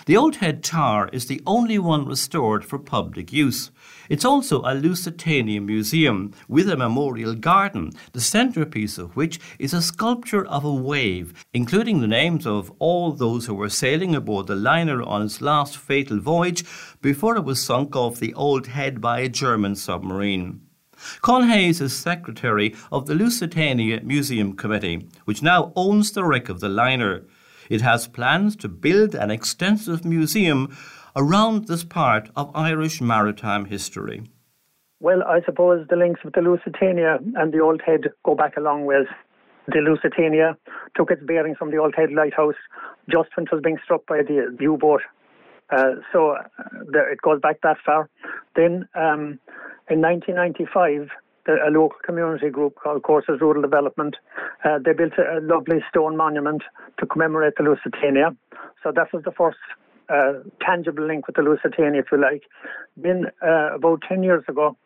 The 0.04 0.16
Old 0.16 0.37
Head 0.37 0.64
Tower 0.64 1.09
is 1.12 1.26
the 1.26 1.40
only 1.47 1.78
one 1.78 2.06
restored 2.06 2.64
for 2.64 2.76
public 2.76 3.32
use. 3.32 3.71
It's 4.09 4.25
also 4.25 4.62
a 4.62 4.75
Lusitania 4.75 5.61
museum 5.61 6.32
with 6.49 6.68
a 6.68 6.76
memorial 6.76 7.37
garden, 7.37 7.92
the 8.12 8.21
centrepiece 8.21 8.99
of 8.99 9.14
which 9.14 9.38
is 9.61 9.73
a 9.73 9.80
sculpture 9.80 10.44
of 10.44 10.64
a 10.64 10.75
wave, 10.75 11.32
including 11.54 12.00
the 12.00 12.09
names 12.09 12.49
of 12.49 12.73
all 12.80 13.12
those 13.12 13.47
who 13.47 13.54
were 13.54 13.68
sailing 13.68 14.12
aboard 14.12 14.49
the 14.49 14.56
liner 14.56 15.00
on 15.04 15.23
its 15.23 15.40
last 15.40 15.76
fatal 15.76 16.18
voyage 16.18 16.64
before 17.00 17.37
it 17.37 17.44
was 17.44 17.62
sunk 17.62 17.94
off 17.94 18.18
the 18.18 18.35
Old 18.35 18.66
Head 18.66 19.00
by 19.00 19.21
a 19.21 19.28
German 19.28 19.76
submarine. 19.76 20.62
Con 21.21 21.49
Hayes 21.49 21.80
is 21.80 21.97
secretary 21.97 22.75
of 22.90 23.06
the 23.06 23.14
Lusitania 23.14 24.00
Museum 24.02 24.54
Committee, 24.54 25.09
which 25.26 25.42
now 25.42 25.73
owns 25.76 26.11
the 26.11 26.25
wreck 26.25 26.49
of 26.49 26.59
the 26.59 26.68
liner. 26.68 27.25
It 27.73 27.81
has 27.81 28.07
plans 28.07 28.55
to 28.57 28.69
build 28.69 29.14
an 29.14 29.31
extensive 29.31 30.05
museum 30.05 30.76
around 31.17 31.69
this 31.69 31.85
part 31.85 32.29
of 32.37 32.55
Irish 32.55 33.00
maritime 33.00 33.64
history. 33.64 34.25
Well, 35.00 35.23
I 35.23 35.41
suppose 35.47 35.87
the 35.88 35.97
links 35.97 36.21
with 36.23 36.35
the 36.35 36.43
Lusitania 36.43 37.19
and 37.35 37.50
the 37.50 37.61
Old 37.61 37.81
Head 37.81 38.11
go 38.26 38.35
back 38.35 38.59
a 38.59 38.61
long 38.61 38.85
ways. 38.85 39.07
The 39.69 39.79
Lusitania 39.79 40.55
took 40.95 41.11
its 41.11 41.23
bearings 41.25 41.57
from 41.57 41.71
the 41.71 41.79
Old 41.79 41.95
Head 41.97 42.12
Lighthouse 42.12 42.61
just 43.11 43.31
when 43.37 43.47
it 43.47 43.52
was 43.52 43.62
being 43.64 43.79
struck 43.83 44.05
by 44.05 44.19
the, 44.19 44.55
the 44.55 44.64
U-boat. 44.64 45.00
Uh, 45.71 45.95
so 46.12 46.33
uh, 46.33 46.43
there, 46.93 47.11
it 47.11 47.23
goes 47.23 47.41
back 47.41 47.62
that 47.62 47.79
far. 47.87 48.11
Then 48.55 48.87
um, 48.95 49.41
in 49.88 50.02
1995, 50.02 51.09
the, 51.09 51.22
a 51.49 51.71
local 51.71 51.99
community 52.05 52.51
group 52.51 52.77
called 52.77 53.03
Courceys 53.03 53.41
Rural 53.41 53.63
Development, 53.63 54.17
uh, 54.65 54.79
they 54.85 54.93
built 54.93 55.15
a, 55.19 55.41
lovely 55.41 55.83
stone 55.89 56.17
monument 56.17 56.63
to 56.99 57.07
commemorate 57.07 57.55
the 57.57 57.65
Lusitania. 57.65 58.37
So 58.83 58.93
that 58.95 59.13
was 59.13 59.25
the 59.25 59.33
first 59.33 59.59
uh, 60.09 60.35
tangible 60.61 61.07
link 61.07 61.27
with 61.27 61.37
the 61.37 61.43
Lusitania, 61.43 62.01
if 62.01 62.07
you 62.13 62.21
like. 62.21 62.43
Then 62.97 63.27
uh, 63.45 63.75
about 63.75 64.03
10 64.09 64.23
years 64.23 64.45
ago, 64.49 64.77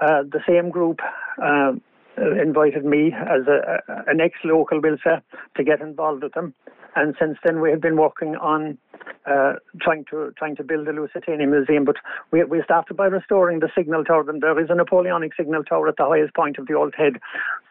uh, 0.00 0.22
the 0.22 0.40
same 0.48 0.70
group 0.70 1.00
uh, 1.42 1.72
invited 2.16 2.84
me 2.84 3.12
as 3.12 3.46
a, 3.46 3.82
an 4.08 4.20
ex-local, 4.20 4.80
say, 5.04 5.20
to 5.56 5.64
get 5.64 5.80
involved 5.80 6.22
with 6.22 6.32
them. 6.32 6.54
And 6.96 7.14
since 7.20 7.38
then, 7.44 7.60
we 7.60 7.70
have 7.70 7.80
been 7.80 7.96
working 7.96 8.36
on 8.36 8.78
uh, 9.26 9.54
trying 9.80 10.04
to 10.10 10.32
trying 10.36 10.56
to 10.56 10.64
build 10.64 10.88
a 10.88 10.92
Lusitania 10.92 11.46
museum. 11.46 11.84
But 11.84 11.96
we, 12.30 12.42
we 12.44 12.62
started 12.64 12.96
by 12.96 13.06
restoring 13.06 13.60
the 13.60 13.68
signal 13.76 14.04
tower, 14.04 14.28
and 14.28 14.42
there 14.42 14.58
is 14.60 14.70
a 14.70 14.74
Napoleonic 14.74 15.32
signal 15.36 15.64
tower 15.64 15.88
at 15.88 15.96
the 15.96 16.06
highest 16.06 16.34
point 16.34 16.58
of 16.58 16.66
the 16.66 16.74
Old 16.74 16.94
Head. 16.96 17.14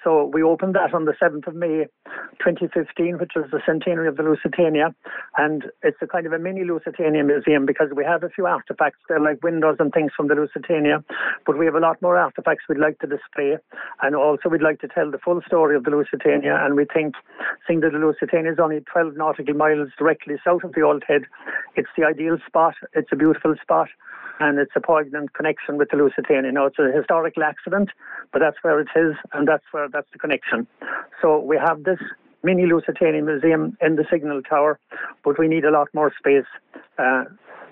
So 0.03 0.25
we 0.33 0.41
opened 0.41 0.75
that 0.75 0.93
on 0.93 1.03
the 1.03 1.13
7th 1.21 1.45
of 1.47 1.55
May 1.55 1.85
2015, 2.39 3.17
which 3.17 3.31
was 3.35 3.45
the 3.51 3.59
centenary 3.65 4.07
of 4.07 4.15
the 4.15 4.23
Lusitania. 4.23 4.95
And 5.37 5.65
it's 5.83 5.97
a 6.01 6.07
kind 6.07 6.25
of 6.25 6.31
a 6.31 6.39
mini 6.39 6.63
Lusitania 6.63 7.23
museum 7.23 7.65
because 7.65 7.89
we 7.93 8.05
have 8.05 8.23
a 8.23 8.29
few 8.29 8.45
artifacts 8.45 8.99
there, 9.09 9.19
like 9.19 9.43
windows 9.43 9.75
and 9.79 9.91
things 9.91 10.11
from 10.15 10.29
the 10.29 10.35
Lusitania. 10.35 11.03
But 11.45 11.57
we 11.57 11.65
have 11.65 11.75
a 11.75 11.79
lot 11.79 12.01
more 12.01 12.15
artifacts 12.15 12.63
we'd 12.69 12.79
like 12.79 12.99
to 12.99 13.07
display. 13.07 13.57
And 14.01 14.15
also, 14.15 14.47
we'd 14.47 14.61
like 14.61 14.79
to 14.81 14.87
tell 14.87 15.11
the 15.11 15.17
full 15.17 15.41
story 15.45 15.75
of 15.75 15.83
the 15.83 15.91
Lusitania. 15.91 16.57
And 16.61 16.75
we 16.75 16.85
think, 16.85 17.15
seeing 17.67 17.81
that 17.81 17.91
the 17.91 17.99
Lusitania 17.99 18.53
is 18.53 18.59
only 18.59 18.79
12 18.91 19.08
nautical 19.15 19.53
miles 19.53 19.89
directly 19.97 20.35
south 20.43 20.63
of 20.63 20.73
the 20.73 20.81
Old 20.81 21.03
Head, 21.07 21.23
it's 21.75 21.89
the 21.97 22.05
ideal 22.05 22.37
spot. 22.45 22.75
It's 22.93 23.09
a 23.11 23.15
beautiful 23.15 23.55
spot 23.61 23.89
and 24.39 24.57
it's 24.57 24.71
a 24.75 24.79
poignant 24.79 25.33
connection 25.33 25.77
with 25.77 25.89
the 25.89 25.97
Lusitania. 25.97 26.51
Now, 26.51 26.65
it's 26.67 26.79
a 26.79 26.91
historical 26.95 27.43
accident, 27.43 27.89
but 28.31 28.39
that's 28.39 28.57
where 28.61 28.79
it 28.79 28.87
is, 28.95 29.15
and 29.33 29.47
that's 29.47 29.65
where 29.71 29.89
that's 29.89 30.07
the 30.13 30.19
connection. 30.19 30.65
So 31.21 31.39
we 31.39 31.57
have 31.57 31.83
this 31.83 31.99
mini 32.43 32.65
Lusitania 32.65 33.21
museum 33.21 33.77
in 33.81 33.97
the 33.97 34.05
signal 34.09 34.41
tower, 34.41 34.79
but 35.23 35.37
we 35.37 35.47
need 35.47 35.65
a 35.65 35.71
lot 35.71 35.89
more 35.93 36.13
space. 36.17 36.47
Uh, 36.97 37.25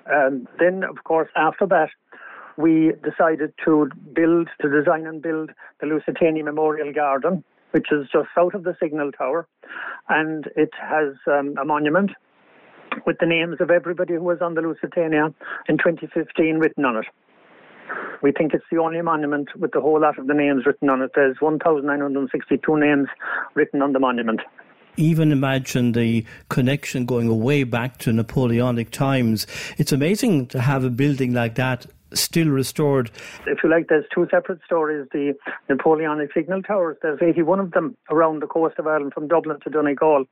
and 0.07 0.47
then, 0.59 0.83
of 0.83 1.03
course, 1.03 1.29
after 1.35 1.65
that, 1.67 1.89
we 2.57 2.93
decided 3.03 3.53
to 3.63 3.89
build, 4.13 4.49
to 4.61 4.69
design 4.69 5.05
and 5.05 5.21
build 5.21 5.51
the 5.79 5.87
Lusitania 5.87 6.43
Memorial 6.43 6.91
Garden, 6.91 7.43
which 7.71 7.87
is 7.91 8.07
just 8.11 8.29
south 8.35 8.53
of 8.53 8.63
the 8.63 8.75
signal 8.81 9.11
tower, 9.11 9.47
and 10.09 10.45
it 10.55 10.71
has 10.81 11.13
um, 11.27 11.55
a 11.59 11.65
monument 11.65 12.11
with 13.05 13.17
the 13.19 13.25
names 13.25 13.57
of 13.59 13.69
everybody 13.69 14.13
who 14.13 14.23
was 14.23 14.39
on 14.41 14.55
the 14.55 14.61
Lusitania 14.61 15.33
in 15.67 15.77
2015 15.77 16.57
written 16.57 16.85
on 16.85 16.97
it. 16.97 17.05
We 18.21 18.31
think 18.31 18.53
it's 18.53 18.65
the 18.71 18.77
only 18.77 19.01
monument 19.01 19.49
with 19.55 19.71
the 19.71 19.81
whole 19.81 20.01
lot 20.01 20.17
of 20.17 20.27
the 20.27 20.33
names 20.33 20.65
written 20.65 20.89
on 20.89 21.01
it. 21.01 21.11
There's 21.15 21.37
1,962 21.39 22.77
names 22.77 23.07
written 23.55 23.81
on 23.81 23.93
the 23.93 23.99
monument 23.99 24.41
even 24.99 25.31
imagine 25.31 25.91
the 25.91 26.25
connection 26.49 27.05
going 27.05 27.39
way 27.39 27.63
back 27.63 27.99
to 27.99 28.11
Napoleonic 28.11 28.89
times. 28.89 29.45
It's 29.77 29.91
amazing 29.91 30.47
to 30.47 30.59
have 30.59 30.83
a 30.83 30.89
building 30.89 31.33
like 31.33 31.53
that 31.55 31.85
still 32.13 32.49
restored. 32.49 33.11
If 33.45 33.59
you 33.63 33.69
like, 33.69 33.87
there's 33.87 34.05
two 34.13 34.27
separate 34.31 34.59
stories. 34.65 35.07
The 35.11 35.33
Napoleonic 35.69 36.33
signal 36.33 36.61
towers, 36.63 36.97
there's 37.01 37.19
81 37.21 37.59
of 37.59 37.71
them 37.71 37.95
around 38.09 38.41
the 38.41 38.47
coast 38.47 38.75
of 38.77 38.87
Ireland 38.87 39.13
from 39.13 39.27
Dublin 39.27 39.59
to 39.63 39.69
Donegal. 39.69 40.25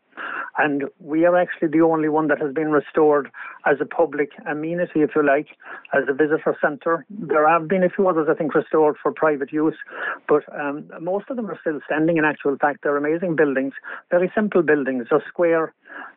And 0.57 0.85
we 0.99 1.25
are 1.25 1.35
actually 1.37 1.67
the 1.69 1.81
only 1.81 2.07
one 2.09 2.27
that 2.27 2.39
has 2.39 2.53
been 2.53 2.71
restored 2.71 3.29
as 3.65 3.77
a 3.81 3.85
public 3.85 4.31
amenity, 4.49 5.01
if 5.01 5.11
you 5.15 5.25
like, 5.25 5.47
as 5.93 6.03
a 6.07 6.13
visitor 6.13 6.55
centre. 6.61 7.05
There 7.09 7.47
have 7.47 7.67
been 7.67 7.83
a 7.83 7.89
few 7.89 8.07
others, 8.07 8.27
I 8.29 8.35
think, 8.35 8.55
restored 8.55 8.95
for 9.01 9.11
private 9.11 9.51
use, 9.51 9.75
but 10.27 10.43
um, 10.57 10.89
most 11.01 11.25
of 11.29 11.35
them 11.35 11.49
are 11.49 11.59
still 11.59 11.79
standing 11.85 12.17
in 12.17 12.25
actual 12.25 12.57
fact. 12.57 12.79
They're 12.83 12.97
amazing 12.97 13.35
buildings, 13.35 13.73
very 14.09 14.31
simple 14.33 14.61
buildings, 14.61 15.07
just 15.09 15.25
square, 15.27 15.73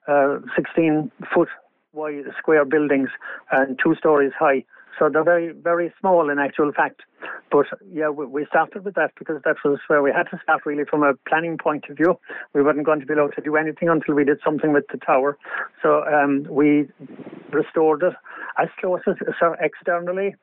uh, 0.06 0.38
16 0.56 1.10
foot 1.34 1.48
wide 1.92 2.24
square 2.38 2.64
buildings 2.64 3.08
and 3.50 3.78
two 3.82 3.94
stories 3.96 4.32
high. 4.38 4.64
So 4.98 5.08
they're 5.12 5.24
very, 5.24 5.52
very 5.52 5.92
small 6.00 6.30
in 6.30 6.38
actual 6.38 6.72
fact. 6.72 7.02
But 7.50 7.66
yeah, 7.92 8.08
we, 8.08 8.46
started 8.46 8.84
with 8.84 8.94
that 8.94 9.12
because 9.18 9.40
that 9.44 9.56
was 9.64 9.78
where 9.86 10.02
we 10.02 10.10
had 10.10 10.24
to 10.30 10.40
start 10.42 10.66
really 10.66 10.84
from 10.84 11.02
a 11.02 11.14
planning 11.28 11.58
point 11.58 11.84
of 11.88 11.96
view. 11.96 12.18
We 12.54 12.62
weren't 12.62 12.84
going 12.84 13.00
to 13.00 13.06
be 13.06 13.14
allowed 13.14 13.34
to 13.36 13.42
do 13.42 13.56
anything 13.56 13.88
until 13.88 14.14
we 14.14 14.24
did 14.24 14.38
something 14.44 14.72
with 14.72 14.84
the 14.90 14.98
tower. 14.98 15.38
So 15.82 16.04
um, 16.04 16.46
we 16.50 16.88
restored 17.52 18.02
it 18.02 18.14
as 18.58 18.68
close 18.80 19.00
as 19.06 19.16
so 19.38 19.54
externally. 19.60 20.34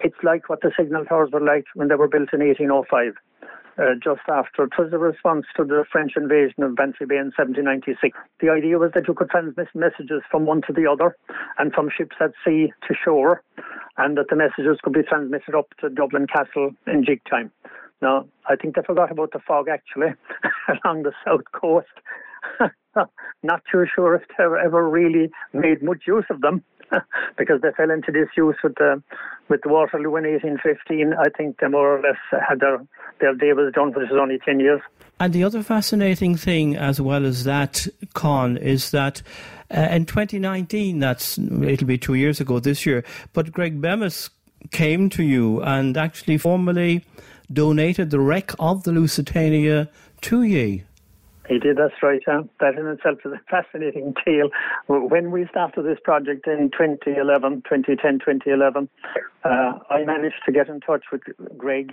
It's 0.00 0.16
like 0.22 0.48
what 0.48 0.60
the 0.62 0.72
signal 0.78 1.04
towers 1.04 1.30
were 1.32 1.40
like 1.40 1.64
when 1.74 1.88
they 1.88 1.94
were 1.94 2.08
built 2.08 2.32
in 2.32 2.40
1805 2.40 3.14
uh, 3.78 3.94
just 4.02 4.22
after. 4.28 4.64
It 4.64 4.72
was 4.78 4.92
a 4.92 4.98
response 4.98 5.46
to 5.56 5.64
the 5.64 5.84
French 5.90 6.12
invasion 6.16 6.62
of 6.62 6.76
Bantry 6.76 7.06
Bay 7.06 7.16
in 7.16 7.32
1796. 7.36 8.16
The 8.40 8.50
idea 8.50 8.78
was 8.78 8.90
that 8.94 9.08
you 9.08 9.14
could 9.14 9.30
transmit 9.30 9.68
messages 9.74 10.22
from 10.30 10.46
one 10.46 10.62
to 10.66 10.72
the 10.72 10.86
other 10.90 11.16
and 11.58 11.72
from 11.72 11.88
ships 11.96 12.16
at 12.20 12.32
sea 12.44 12.72
to 12.88 12.94
shore, 12.94 13.42
and 13.96 14.16
that 14.16 14.26
the 14.30 14.36
messages 14.36 14.78
could 14.82 14.92
be 14.92 15.02
transmitted 15.02 15.54
up 15.56 15.66
to 15.80 15.88
Dublin 15.88 16.26
Castle 16.26 16.70
in 16.86 17.04
jig 17.04 17.20
time. 17.28 17.50
Now, 18.00 18.26
I 18.48 18.56
think 18.56 18.74
they 18.74 18.82
forgot 18.82 19.12
about 19.12 19.32
the 19.32 19.38
fog 19.46 19.68
actually 19.68 20.14
along 20.84 21.04
the 21.04 21.12
south 21.24 21.44
coast. 21.52 21.86
Not 23.42 23.62
too 23.70 23.84
sure 23.94 24.14
if 24.14 24.22
they 24.36 24.44
ever 24.44 24.88
really 24.88 25.30
made 25.52 25.82
much 25.82 26.02
use 26.06 26.24
of 26.28 26.40
them. 26.40 26.62
because 27.38 27.60
they 27.60 27.70
fell 27.76 27.90
into 27.90 28.12
disuse 28.12 28.56
with 28.62 28.74
the 28.76 29.02
with 29.48 29.60
Waterloo 29.64 30.16
in 30.16 30.24
1815. 30.24 31.14
I 31.14 31.28
think 31.36 31.58
they 31.60 31.68
more 31.68 31.98
or 31.98 32.02
less 32.02 32.18
had 32.48 32.60
their 32.60 32.78
their 33.20 33.34
day 33.34 33.52
was 33.52 33.72
done, 33.72 33.92
which 33.92 34.10
is 34.10 34.16
only 34.20 34.38
10 34.44 34.60
years. 34.60 34.80
And 35.20 35.32
the 35.32 35.44
other 35.44 35.62
fascinating 35.62 36.36
thing, 36.36 36.76
as 36.76 37.00
well 37.00 37.24
as 37.24 37.44
that, 37.44 37.86
Con, 38.14 38.56
is 38.56 38.90
that 38.90 39.22
uh, 39.70 39.88
in 39.90 40.06
2019, 40.06 40.98
that's 40.98 41.38
it'll 41.38 41.86
be 41.86 41.98
two 41.98 42.14
years 42.14 42.40
ago 42.40 42.58
this 42.58 42.84
year, 42.84 43.04
but 43.32 43.52
Greg 43.52 43.80
Bemis 43.80 44.30
came 44.70 45.08
to 45.10 45.22
you 45.22 45.60
and 45.62 45.96
actually 45.96 46.38
formally 46.38 47.04
donated 47.52 48.10
the 48.10 48.20
wreck 48.20 48.52
of 48.58 48.84
the 48.84 48.92
Lusitania 48.92 49.88
to 50.22 50.42
ye. 50.42 50.84
He 51.48 51.58
did, 51.58 51.76
that's 51.76 51.94
right. 52.02 52.22
Huh? 52.24 52.44
That 52.60 52.76
in 52.76 52.86
itself 52.86 53.18
is 53.24 53.32
a 53.32 53.40
fascinating 53.50 54.14
tale. 54.24 54.50
When 54.86 55.30
we 55.30 55.46
started 55.50 55.82
this 55.84 55.98
project 56.02 56.46
in 56.46 56.70
2011, 56.70 57.62
2010, 57.68 58.20
2011, 58.20 58.88
uh, 59.44 59.48
I 59.90 60.04
managed 60.04 60.42
to 60.46 60.52
get 60.52 60.68
in 60.68 60.80
touch 60.80 61.04
with 61.10 61.22
Greg, 61.56 61.92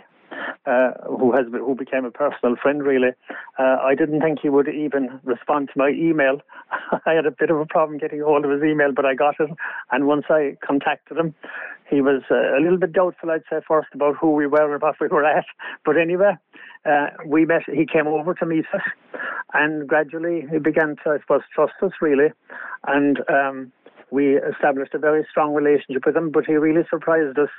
uh, 0.66 0.92
who 1.08 1.32
has 1.32 1.46
who 1.52 1.74
became 1.76 2.06
a 2.06 2.12
personal 2.12 2.56
friend. 2.62 2.84
Really, 2.84 3.10
uh, 3.58 3.78
I 3.82 3.96
didn't 3.96 4.22
think 4.22 4.40
he 4.42 4.50
would 4.50 4.68
even 4.68 5.20
respond 5.24 5.70
to 5.74 5.80
my 5.80 5.90
email. 5.90 6.42
I 7.06 7.14
had 7.14 7.26
a 7.26 7.32
bit 7.32 7.50
of 7.50 7.60
a 7.60 7.66
problem 7.66 7.98
getting 7.98 8.22
hold 8.22 8.46
of 8.46 8.52
his 8.52 8.64
email, 8.64 8.92
but 8.96 9.06
I 9.06 9.16
got 9.16 9.36
it. 9.40 9.50
And 9.92 10.06
once 10.06 10.26
I 10.30 10.58
contacted 10.66 11.18
him, 11.18 11.34
he 11.90 12.02
was 12.02 12.22
uh, 12.30 12.58
a 12.58 12.62
little 12.62 12.78
bit 12.78 12.94
doubtful, 12.94 13.32
I'd 13.32 13.42
say, 13.50 13.62
first 13.68 13.90
about 13.94 14.16
who 14.16 14.32
we 14.32 14.46
were 14.46 14.74
and 14.74 14.82
what 14.82 14.96
we 15.02 15.08
were 15.08 15.26
at. 15.26 15.46
But 15.84 15.98
anyway, 15.98 16.38
uh, 16.86 17.08
we 17.26 17.46
met. 17.46 17.64
He 17.66 17.86
came 17.86 18.08
over 18.08 18.34
to 18.36 18.46
meet 18.46 18.66
us, 18.74 18.82
and 19.54 19.88
gradually 19.88 20.46
he 20.52 20.60
began 20.60 20.96
to, 21.04 21.12
I 21.12 21.20
suppose, 21.20 21.42
trust 21.54 21.74
us 21.82 21.92
really, 22.02 22.30
and. 22.88 23.20
Um, 23.30 23.72
we 24.12 24.38
established 24.38 24.96
a 24.96 24.98
very 24.98 25.24
strong 25.30 25.54
relationship 25.54 26.04
with 26.04 26.18
him, 26.18 26.32
but 26.32 26.44
he 26.44 26.54
really 26.54 26.82
surprised 26.90 27.38
us. 27.38 27.50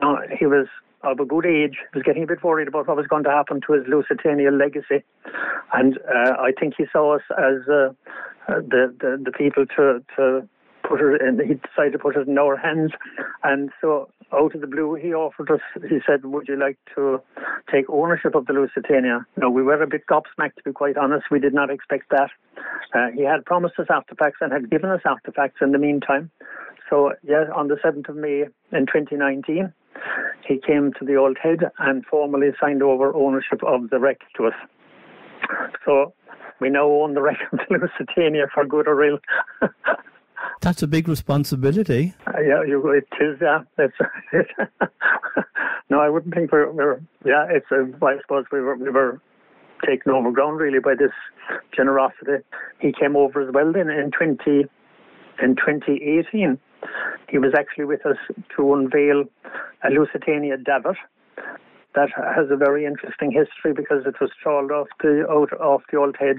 Now, 0.00 0.16
he 0.38 0.46
was 0.46 0.66
of 1.02 1.20
a 1.20 1.24
good 1.24 1.46
age, 1.46 1.76
he 1.92 1.98
was 1.98 2.02
getting 2.02 2.22
a 2.22 2.26
bit 2.26 2.42
worried 2.42 2.68
about 2.68 2.88
what 2.88 2.96
was 2.96 3.06
going 3.06 3.24
to 3.24 3.30
happen 3.30 3.60
to 3.66 3.72
his 3.72 3.84
Lusitania 3.86 4.50
legacy. 4.50 5.04
And 5.72 5.98
uh, 5.98 6.32
I 6.38 6.52
think 6.58 6.74
he 6.76 6.86
saw 6.90 7.16
us 7.16 7.22
as 7.38 7.68
uh, 7.68 7.92
the, 8.48 8.94
the, 8.98 9.22
the 9.24 9.32
people 9.32 9.64
to, 9.76 10.02
to 10.16 10.48
put 10.82 11.00
it 11.00 11.20
in, 11.22 11.38
he 11.46 11.54
decided 11.54 11.92
to 11.92 11.98
put 11.98 12.16
it 12.16 12.26
in 12.26 12.38
our 12.38 12.56
hands. 12.56 12.92
And 13.44 13.70
so 13.80 14.10
out 14.32 14.54
of 14.54 14.60
the 14.60 14.66
blue, 14.66 14.94
he 14.94 15.14
offered 15.14 15.50
us, 15.50 15.60
he 15.88 15.98
said, 16.06 16.24
would 16.24 16.48
you 16.48 16.58
like 16.58 16.78
to 16.94 17.20
take 17.72 17.88
ownership 17.88 18.34
of 18.34 18.46
the 18.46 18.52
Lusitania? 18.52 19.26
No, 19.36 19.50
we 19.50 19.62
were 19.62 19.82
a 19.82 19.86
bit 19.86 20.06
gobsmacked, 20.06 20.56
to 20.56 20.62
be 20.64 20.72
quite 20.72 20.96
honest. 20.96 21.26
We 21.30 21.40
did 21.40 21.54
not 21.54 21.70
expect 21.70 22.10
that. 22.10 22.30
Uh, 22.94 23.08
he 23.14 23.24
had 23.24 23.44
promised 23.44 23.78
us 23.78 23.86
artifacts 23.88 24.38
and 24.40 24.52
had 24.52 24.70
given 24.70 24.90
us 24.90 25.00
artifacts 25.04 25.58
in 25.62 25.72
the 25.72 25.78
meantime. 25.78 26.30
So, 26.90 27.12
yeah, 27.22 27.44
on 27.54 27.68
the 27.68 27.76
7th 27.76 28.08
of 28.08 28.16
May 28.16 28.44
in 28.72 28.86
2019, 28.86 29.72
he 30.46 30.58
came 30.66 30.92
to 30.98 31.04
the 31.04 31.16
Old 31.16 31.36
Head 31.42 31.60
and 31.78 32.04
formally 32.06 32.48
signed 32.60 32.82
over 32.82 33.14
ownership 33.14 33.62
of 33.66 33.90
the 33.90 33.98
wreck 33.98 34.18
to 34.36 34.46
us. 34.46 34.54
So 35.84 36.14
we 36.60 36.70
now 36.70 36.86
own 36.86 37.14
the 37.14 37.22
wreck 37.22 37.38
of 37.52 37.58
the 37.58 37.78
Lusitania 37.98 38.46
for 38.52 38.64
good 38.64 38.88
or 38.88 39.04
ill. 39.04 39.18
That's 40.60 40.82
a 40.82 40.86
big 40.86 41.08
responsibility. 41.08 42.14
Uh, 42.38 42.42
yeah, 42.42 42.62
you, 42.62 42.86
it 42.92 43.08
is. 43.20 43.38
Yeah, 43.40 43.60
it's. 43.78 43.96
no, 45.90 46.00
I 46.00 46.08
wouldn't 46.08 46.34
think 46.34 46.52
we're. 46.52 46.70
we're 46.70 47.00
yeah, 47.24 47.46
it's. 47.50 47.66
A, 47.70 47.90
I 48.04 48.16
suppose 48.20 48.44
we 48.52 48.60
were 48.60 48.76
we 48.76 48.90
were 48.90 49.20
taken 49.86 50.12
over 50.12 50.30
ground 50.30 50.58
really 50.58 50.78
by 50.80 50.94
this 50.94 51.12
generosity. 51.74 52.44
He 52.80 52.92
came 52.92 53.16
over 53.16 53.40
as 53.40 53.52
well 53.52 53.72
then 53.72 53.88
in 53.90 54.10
twenty 54.10 54.66
in 55.42 55.56
twenty 55.56 56.00
eighteen. 56.02 56.58
He 57.28 57.38
was 57.38 57.52
actually 57.58 57.84
with 57.84 58.06
us 58.06 58.16
to 58.56 58.74
unveil 58.74 59.24
a 59.84 59.90
Lusitania 59.90 60.56
davit 60.56 60.96
that 61.94 62.08
has 62.16 62.46
a 62.50 62.56
very 62.56 62.86
interesting 62.86 63.32
history 63.32 63.72
because 63.74 64.06
it 64.06 64.14
was 64.20 64.30
trawled 64.40 64.70
off 64.70 64.86
the 65.00 65.26
out 65.28 65.52
off 65.60 65.82
the 65.90 65.98
old 65.98 66.16
head 66.18 66.36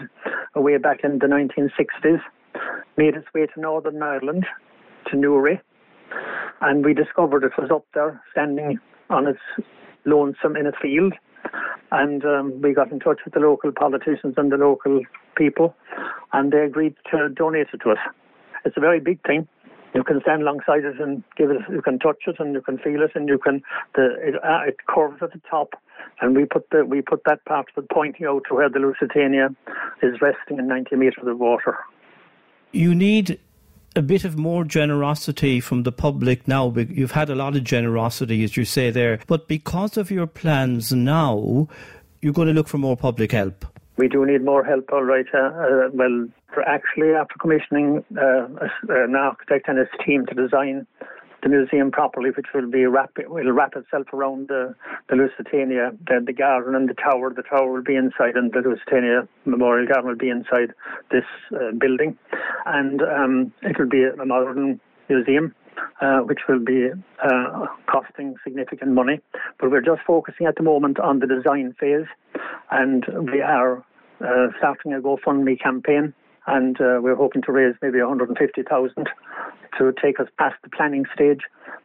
way 0.55 0.77
back 0.77 0.99
in 1.03 1.19
the 1.19 1.27
1960s 1.27 2.21
made 2.97 3.15
its 3.15 3.27
way 3.33 3.45
to 3.45 3.59
Northern 3.59 4.01
Ireland, 4.01 4.45
to 5.07 5.17
Newry, 5.17 5.61
and 6.61 6.85
we 6.85 6.93
discovered 6.93 7.43
it 7.43 7.53
was 7.57 7.69
up 7.71 7.85
there, 7.93 8.21
standing 8.31 8.79
on 9.09 9.27
its 9.27 9.39
lonesome 10.05 10.55
in 10.55 10.67
a 10.67 10.71
field. 10.71 11.13
And 11.91 12.23
um, 12.25 12.61
we 12.61 12.73
got 12.73 12.91
in 12.91 12.99
touch 12.99 13.19
with 13.25 13.33
the 13.33 13.39
local 13.39 13.71
politicians 13.71 14.35
and 14.37 14.51
the 14.51 14.57
local 14.57 15.01
people, 15.35 15.75
and 16.33 16.51
they 16.51 16.59
agreed 16.59 16.95
to 17.11 17.29
donate 17.29 17.67
it 17.73 17.81
to 17.83 17.91
us. 17.91 17.97
It's 18.65 18.77
a 18.77 18.81
very 18.81 18.99
big 18.99 19.25
thing. 19.25 19.47
You 19.95 20.03
can 20.03 20.21
stand 20.21 20.43
alongside 20.43 20.83
it 20.83 21.01
and 21.01 21.23
give 21.35 21.49
it. 21.49 21.61
You 21.67 21.81
can 21.81 21.97
touch 21.97 22.19
it 22.27 22.35
and 22.37 22.53
you 22.53 22.61
can 22.61 22.77
feel 22.77 23.01
it, 23.01 23.11
and 23.15 23.27
you 23.27 23.39
can. 23.39 23.63
The 23.95 24.15
it, 24.21 24.35
uh, 24.35 24.67
it 24.67 24.77
curves 24.87 25.17
at 25.23 25.33
the 25.33 25.41
top, 25.49 25.73
and 26.21 26.35
we 26.35 26.45
put 26.45 26.69
the 26.69 26.85
we 26.85 27.01
put 27.01 27.23
that 27.25 27.43
part 27.45 27.69
of 27.75 27.83
it 27.83 27.89
pointing 27.89 28.27
out 28.27 28.43
to 28.49 28.55
where 28.55 28.69
the 28.69 28.77
Lusitania 28.77 29.49
is 30.03 30.21
resting 30.21 30.59
in 30.59 30.67
90 30.67 30.95
meters 30.95 31.23
of 31.25 31.39
water 31.39 31.79
you 32.71 32.93
need 32.93 33.39
a 33.95 34.01
bit 34.01 34.23
of 34.23 34.37
more 34.37 34.63
generosity 34.63 35.59
from 35.59 35.83
the 35.83 35.91
public 35.91 36.47
now. 36.47 36.73
You've 36.75 37.11
had 37.11 37.29
a 37.29 37.35
lot 37.35 37.55
of 37.55 37.63
generosity, 37.63 38.43
as 38.43 38.55
you 38.55 38.65
say 38.65 38.91
there, 38.91 39.19
but 39.27 39.47
because 39.47 39.97
of 39.97 40.11
your 40.11 40.27
plans 40.27 40.93
now, 40.93 41.67
you're 42.21 42.33
going 42.33 42.47
to 42.47 42.53
look 42.53 42.67
for 42.67 42.77
more 42.77 42.97
public 42.97 43.31
help. 43.31 43.65
We 43.97 44.07
do 44.07 44.25
need 44.25 44.43
more 44.45 44.63
help, 44.63 44.91
all 44.93 45.03
right. 45.03 45.25
Uh, 45.33 45.37
uh, 45.37 45.89
well, 45.93 46.27
actually, 46.65 47.09
after 47.09 47.35
commissioning 47.39 48.03
uh, 48.17 48.47
an 48.87 49.15
architect 49.15 49.67
and 49.67 49.77
his 49.77 49.89
team 50.05 50.25
to 50.27 50.33
design 50.33 50.87
the 51.41 51.49
museum 51.49 51.91
properly, 51.91 52.31
which 52.31 52.47
will 52.53 52.69
be 52.69 52.85
wrap 52.85 53.11
will 53.27 53.51
wrap 53.51 53.75
itself 53.75 54.07
around 54.13 54.47
the, 54.47 54.75
the 55.09 55.15
Lusitania, 55.15 55.91
the, 56.07 56.21
the 56.25 56.33
garden 56.33 56.75
and 56.75 56.89
the 56.89 56.93
tower. 56.93 57.33
The 57.33 57.43
tower 57.43 57.71
will 57.71 57.83
be 57.83 57.95
inside, 57.95 58.35
and 58.35 58.51
the 58.51 58.59
Lusitania 58.59 59.27
Memorial 59.45 59.87
Garden 59.87 60.09
will 60.09 60.17
be 60.17 60.29
inside 60.29 60.73
this 61.11 61.25
uh, 61.53 61.71
building, 61.77 62.17
and 62.65 63.01
um, 63.01 63.53
it 63.61 63.77
will 63.79 63.89
be 63.89 64.03
a 64.03 64.25
modern 64.25 64.79
museum. 65.09 65.55
Uh, 66.01 66.19
which 66.19 66.39
will 66.49 66.59
be 66.59 66.89
uh, 67.23 67.65
costing 67.89 68.35
significant 68.43 68.91
money. 68.91 69.21
But 69.59 69.71
we're 69.71 69.81
just 69.81 70.01
focusing 70.05 70.45
at 70.45 70.57
the 70.57 70.63
moment 70.63 70.99
on 70.99 71.19
the 71.19 71.27
design 71.27 71.73
phase, 71.79 72.07
and 72.69 73.05
we 73.31 73.39
are 73.39 73.77
uh, 74.21 74.47
starting 74.57 74.93
a 74.93 74.99
GoFundMe 74.99 75.61
campaign, 75.61 76.13
and 76.49 76.81
uh, 76.81 76.99
we're 77.01 77.15
hoping 77.15 77.41
to 77.43 77.51
raise 77.51 77.75
maybe 77.81 77.99
150,000 77.99 79.09
to 79.77 79.93
take 80.01 80.19
us 80.19 80.27
past 80.37 80.55
the 80.63 80.69
planning 80.69 81.05
stage 81.13 81.41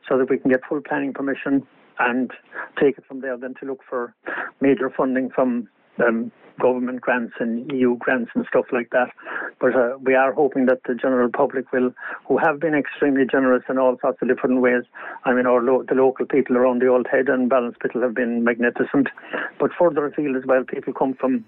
so 0.09 0.16
that 0.18 0.31
we 0.31 0.38
can 0.38 0.50
get 0.50 0.61
full 0.68 0.81
planning 0.81 1.12
permission 1.12 1.66
and 1.98 2.33
take 2.81 2.98
it 2.98 3.05
from 3.07 3.20
there 3.20 3.37
then 3.37 3.55
to 3.61 3.66
look 3.66 3.81
for 3.88 4.14
major 4.61 4.90
funding 4.90 5.31
from 5.31 5.68
um, 6.05 6.33
government 6.61 7.00
grants 7.00 7.35
and 7.40 7.70
EU 7.72 7.96
grants 7.98 8.31
and 8.35 8.46
stuff 8.48 8.64
like 8.72 8.90
that. 8.90 9.09
But 9.61 9.74
uh, 9.74 9.98
we 10.00 10.14
are 10.14 10.33
hoping 10.33 10.66
that 10.66 10.81
the 10.87 10.94
general 10.94 11.29
public 11.29 11.70
will, 11.72 11.92
who 12.27 12.38
have 12.38 12.61
been 12.61 12.74
extremely 12.74 13.24
generous 13.31 13.64
in 13.68 13.79
all 13.79 13.96
sorts 14.00 14.18
of 14.22 14.29
different 14.29 14.61
ways. 14.61 14.83
I 15.24 15.35
mean, 15.35 15.46
our 15.46 15.62
lo- 15.62 15.85
the 15.87 15.94
local 15.94 16.27
people 16.27 16.57
around 16.57 16.81
the 16.81 16.88
Old 16.88 17.07
Head 17.11 17.29
and 17.29 17.50
Ballinspittle 17.50 18.03
have 18.03 18.14
been 18.14 18.44
magnificent. 18.44 19.09
But 19.59 19.70
further 19.79 20.07
afield 20.07 20.37
as 20.37 20.44
well, 20.46 20.64
people 20.64 20.92
come 20.92 21.14
from 21.14 21.44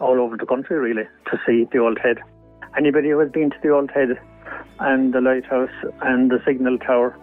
all 0.00 0.20
over 0.20 0.36
the 0.36 0.46
country 0.46 0.78
really 0.78 1.04
to 1.30 1.38
see 1.46 1.66
the 1.72 1.78
Old 1.78 1.98
Head. 1.98 2.18
Anybody 2.76 3.10
who 3.10 3.18
has 3.18 3.30
been 3.30 3.50
to 3.50 3.56
the 3.62 3.70
Old 3.70 3.90
Head 3.90 4.18
and 4.80 5.12
the 5.12 5.20
lighthouse 5.20 5.70
and 6.00 6.30
the 6.30 6.42
signal 6.44 6.78
tower 6.78 7.16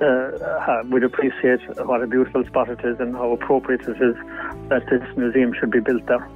uh, 0.00 0.82
would 0.88 1.04
appreciate 1.04 1.60
what 1.86 2.02
a 2.02 2.06
beautiful 2.06 2.44
spot 2.44 2.68
it 2.68 2.80
is 2.84 2.98
and 3.00 3.14
how 3.14 3.32
appropriate 3.32 3.82
it 3.82 4.00
is 4.00 4.16
that 4.68 4.82
this 4.90 5.02
museum 5.16 5.52
should 5.58 5.70
be 5.70 5.80
built 5.80 6.06
there. 6.06 6.28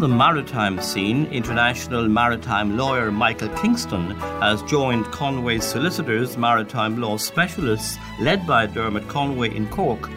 The 0.00 0.08
maritime 0.08 0.80
scene, 0.80 1.26
international 1.26 2.08
maritime 2.08 2.78
lawyer 2.78 3.12
Michael 3.12 3.50
Kingston 3.50 4.12
has 4.40 4.62
joined 4.62 5.04
Conway's 5.12 5.62
solicitors, 5.62 6.38
maritime 6.38 6.98
law 6.98 7.18
specialists 7.18 7.98
led 8.18 8.46
by 8.46 8.64
Dermot 8.64 9.06
Conway 9.08 9.54
in 9.54 9.68
Cork. 9.68 10.08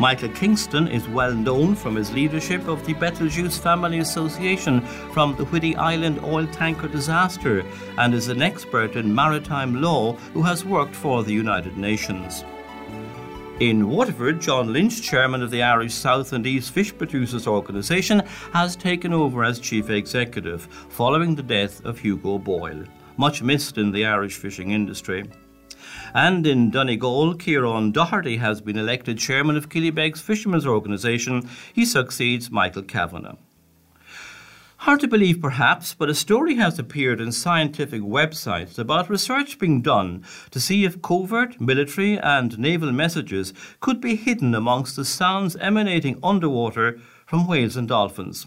Michael 0.00 0.30
Kingston 0.30 0.88
is 0.88 1.08
well 1.08 1.32
known 1.32 1.76
from 1.76 1.94
his 1.94 2.12
leadership 2.12 2.66
of 2.66 2.84
the 2.84 2.94
Betelgeuse 2.94 3.58
Family 3.58 4.00
Association 4.00 4.80
from 5.12 5.36
the 5.36 5.44
Whiddy 5.44 5.76
Island 5.76 6.18
oil 6.24 6.48
tanker 6.48 6.88
disaster 6.88 7.64
and 7.96 8.14
is 8.14 8.26
an 8.26 8.42
expert 8.42 8.96
in 8.96 9.14
maritime 9.14 9.80
law 9.80 10.14
who 10.34 10.42
has 10.42 10.64
worked 10.64 10.96
for 10.96 11.22
the 11.22 11.32
United 11.32 11.76
Nations. 11.78 12.44
In 13.60 13.88
Waterford, 13.88 14.40
John 14.40 14.72
Lynch, 14.72 15.02
chairman 15.02 15.42
of 15.42 15.50
the 15.50 15.64
Irish 15.64 15.92
South 15.92 16.32
and 16.32 16.46
East 16.46 16.70
Fish 16.70 16.96
Producers 16.96 17.48
Organisation, 17.48 18.22
has 18.52 18.76
taken 18.76 19.12
over 19.12 19.42
as 19.42 19.58
chief 19.58 19.90
executive 19.90 20.62
following 20.90 21.34
the 21.34 21.42
death 21.42 21.84
of 21.84 21.98
Hugo 21.98 22.38
Boyle, 22.38 22.84
much 23.16 23.42
missed 23.42 23.76
in 23.76 23.90
the 23.90 24.06
Irish 24.06 24.36
fishing 24.36 24.70
industry. 24.70 25.28
And 26.14 26.46
in 26.46 26.70
Donegal, 26.70 27.34
Kieran 27.34 27.90
Doherty 27.90 28.36
has 28.36 28.60
been 28.60 28.78
elected 28.78 29.18
chairman 29.18 29.56
of 29.56 29.68
Killybegs 29.68 30.20
Fishermen's 30.20 30.64
Organisation. 30.64 31.48
He 31.72 31.84
succeeds 31.84 32.52
Michael 32.52 32.84
Kavanagh. 32.84 33.38
Hard 34.88 35.00
to 35.00 35.06
believe, 35.06 35.42
perhaps, 35.42 35.92
but 35.92 36.08
a 36.08 36.14
story 36.14 36.54
has 36.54 36.78
appeared 36.78 37.20
in 37.20 37.30
scientific 37.30 38.00
websites 38.00 38.78
about 38.78 39.10
research 39.10 39.58
being 39.58 39.82
done 39.82 40.24
to 40.50 40.58
see 40.58 40.86
if 40.86 41.02
covert 41.02 41.60
military 41.60 42.18
and 42.18 42.58
naval 42.58 42.90
messages 42.90 43.52
could 43.80 44.00
be 44.00 44.16
hidden 44.16 44.54
amongst 44.54 44.96
the 44.96 45.04
sounds 45.04 45.56
emanating 45.56 46.18
underwater 46.22 46.98
from 47.26 47.46
whales 47.46 47.76
and 47.76 47.86
dolphins. 47.86 48.46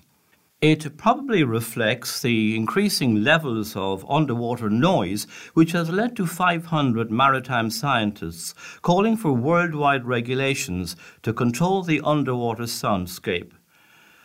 It 0.61 0.97
probably 0.97 1.43
reflects 1.43 2.23
the 2.23 2.55
increasing 2.55 3.23
levels 3.23 3.75
of 3.75 4.03
underwater 4.09 4.71
noise, 4.71 5.27
which 5.53 5.73
has 5.73 5.91
led 5.91 6.15
to 6.15 6.25
500 6.25 7.11
maritime 7.11 7.69
scientists 7.69 8.55
calling 8.81 9.15
for 9.15 9.31
worldwide 9.31 10.05
regulations 10.05 10.95
to 11.21 11.33
control 11.33 11.83
the 11.83 12.01
underwater 12.03 12.63
soundscape. 12.63 13.51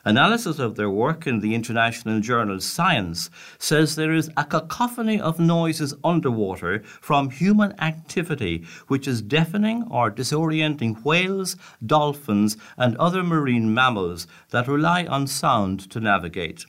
Analysis 0.06 0.60
of 0.60 0.76
their 0.76 0.88
work 0.88 1.26
in 1.26 1.40
the 1.40 1.52
international 1.52 2.20
journal 2.20 2.60
Science 2.60 3.28
says 3.58 3.96
there 3.96 4.14
is 4.14 4.30
a 4.36 4.44
cacophony 4.44 5.20
of 5.20 5.40
noises 5.40 5.94
underwater 6.04 6.84
from 7.00 7.30
human 7.30 7.74
activity 7.80 8.64
which 8.86 9.08
is 9.08 9.20
deafening 9.20 9.82
or 9.90 10.08
disorienting 10.12 11.04
whales, 11.04 11.56
dolphins, 11.84 12.56
and 12.76 12.96
other 12.98 13.24
marine 13.24 13.74
mammals 13.74 14.28
that 14.50 14.68
rely 14.68 15.04
on 15.06 15.26
sound 15.26 15.90
to 15.90 15.98
navigate. 15.98 16.66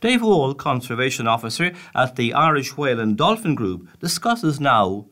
Dave 0.00 0.22
Wall, 0.22 0.52
Conservation 0.52 1.28
Officer 1.28 1.72
at 1.94 2.16
the 2.16 2.34
Irish 2.34 2.76
Whale 2.76 2.98
and 2.98 3.16
Dolphin 3.16 3.54
Group, 3.54 3.88
discusses 4.00 4.58
now 4.58 5.06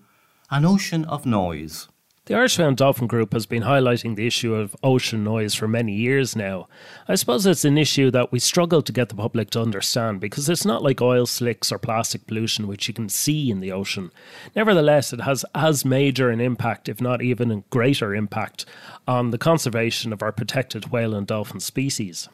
an 0.50 0.64
ocean 0.64 1.04
of 1.04 1.24
noise. 1.24 1.86
The 2.26 2.34
Irish 2.34 2.58
Whale 2.58 2.66
and 2.66 2.76
Dolphin 2.76 3.06
Group 3.06 3.34
has 3.34 3.46
been 3.46 3.62
highlighting 3.62 4.16
the 4.16 4.26
issue 4.26 4.52
of 4.52 4.74
ocean 4.82 5.22
noise 5.22 5.54
for 5.54 5.68
many 5.68 5.92
years 5.92 6.34
now. 6.34 6.66
I 7.06 7.14
suppose 7.14 7.46
it's 7.46 7.64
an 7.64 7.78
issue 7.78 8.10
that 8.10 8.32
we 8.32 8.40
struggle 8.40 8.82
to 8.82 8.92
get 8.92 9.10
the 9.10 9.14
public 9.14 9.50
to 9.50 9.62
understand 9.62 10.20
because 10.20 10.48
it's 10.48 10.64
not 10.64 10.82
like 10.82 11.00
oil 11.00 11.26
slicks 11.26 11.70
or 11.70 11.78
plastic 11.78 12.26
pollution, 12.26 12.66
which 12.66 12.88
you 12.88 12.94
can 12.94 13.08
see 13.08 13.48
in 13.48 13.60
the 13.60 13.70
ocean. 13.70 14.10
Nevertheless, 14.56 15.12
it 15.12 15.20
has 15.20 15.44
as 15.54 15.84
major 15.84 16.28
an 16.28 16.40
impact, 16.40 16.88
if 16.88 17.00
not 17.00 17.22
even 17.22 17.52
a 17.52 17.62
greater 17.70 18.12
impact, 18.12 18.66
on 19.06 19.30
the 19.30 19.38
conservation 19.38 20.12
of 20.12 20.20
our 20.20 20.32
protected 20.32 20.90
whale 20.90 21.14
and 21.14 21.28
dolphin 21.28 21.60
species. 21.60 22.28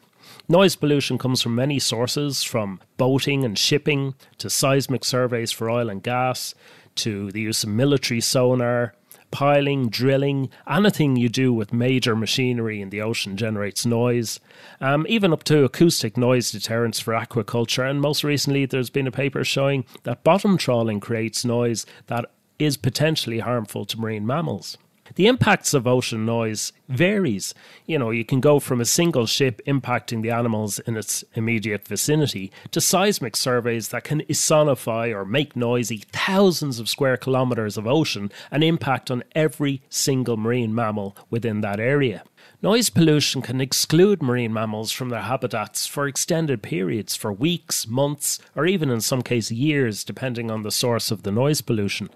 Noise 0.49 0.75
pollution 0.75 1.19
comes 1.19 1.43
from 1.43 1.53
many 1.53 1.77
sources, 1.77 2.41
from 2.41 2.79
boating 2.97 3.45
and 3.45 3.59
shipping 3.59 4.15
to 4.39 4.49
seismic 4.49 5.05
surveys 5.05 5.51
for 5.51 5.69
oil 5.69 5.87
and 5.87 6.01
gas 6.01 6.55
to 6.95 7.31
the 7.31 7.41
use 7.41 7.63
of 7.63 7.69
military 7.69 8.21
sonar, 8.21 8.95
piling, 9.33 9.89
drilling, 9.89 10.49
anything 10.69 11.15
you 11.15 11.27
do 11.27 11.51
with 11.51 11.73
major 11.73 12.15
machinery 12.15 12.79
in 12.79 12.91
the 12.91 13.01
ocean 13.01 13.35
generates 13.35 13.83
noise, 13.83 14.39
um, 14.79 15.05
even 15.09 15.33
up 15.33 15.43
to 15.43 15.63
acoustic 15.63 16.15
noise 16.15 16.51
deterrents 16.51 16.99
for 16.99 17.13
aquaculture. 17.13 17.89
And 17.89 17.99
most 17.99 18.23
recently, 18.23 18.67
there's 18.67 18.91
been 18.91 19.07
a 19.07 19.11
paper 19.11 19.43
showing 19.43 19.85
that 20.03 20.23
bottom 20.23 20.55
trawling 20.55 20.99
creates 20.99 21.43
noise 21.43 21.85
that 22.07 22.25
is 22.59 22.77
potentially 22.77 23.39
harmful 23.39 23.85
to 23.85 23.99
marine 23.99 24.25
mammals. 24.25 24.77
The 25.15 25.27
impacts 25.27 25.73
of 25.73 25.85
ocean 25.85 26.25
noise 26.25 26.73
varies. 26.89 27.53
You 27.85 27.99
know, 27.99 28.09
you 28.09 28.25
can 28.25 28.39
go 28.39 28.59
from 28.59 28.81
a 28.81 28.85
single 28.85 29.27
ship 29.27 29.61
impacting 29.67 30.21
the 30.21 30.31
animals 30.31 30.79
in 30.79 30.97
its 30.97 31.23
immediate 31.35 31.87
vicinity 31.87 32.51
to 32.71 32.81
seismic 32.81 33.35
surveys 33.35 33.89
that 33.89 34.03
can 34.03 34.21
sonify 34.21 35.13
or 35.13 35.23
make 35.23 35.55
noisy 35.55 36.03
thousands 36.11 36.79
of 36.79 36.89
square 36.89 37.17
kilometers 37.17 37.77
of 37.77 37.85
ocean 37.85 38.31
and 38.49 38.63
impact 38.63 39.11
on 39.11 39.23
every 39.35 39.81
single 39.89 40.37
marine 40.37 40.73
mammal 40.73 41.15
within 41.29 41.61
that 41.61 41.79
area. 41.79 42.23
Noise 42.63 42.89
pollution 42.89 43.41
can 43.41 43.61
exclude 43.61 44.23
marine 44.23 44.53
mammals 44.53 44.91
from 44.91 45.09
their 45.09 45.23
habitats 45.23 45.85
for 45.85 46.07
extended 46.07 46.63
periods, 46.63 47.15
for 47.15 47.31
weeks, 47.31 47.85
months, 47.87 48.39
or 48.55 48.65
even 48.65 48.89
in 48.89 49.01
some 49.01 49.21
cases 49.21 49.51
years, 49.51 50.03
depending 50.03 50.49
on 50.49 50.63
the 50.63 50.71
source 50.71 51.11
of 51.11 51.23
the 51.23 51.31
noise 51.31 51.61
pollution. 51.61 52.09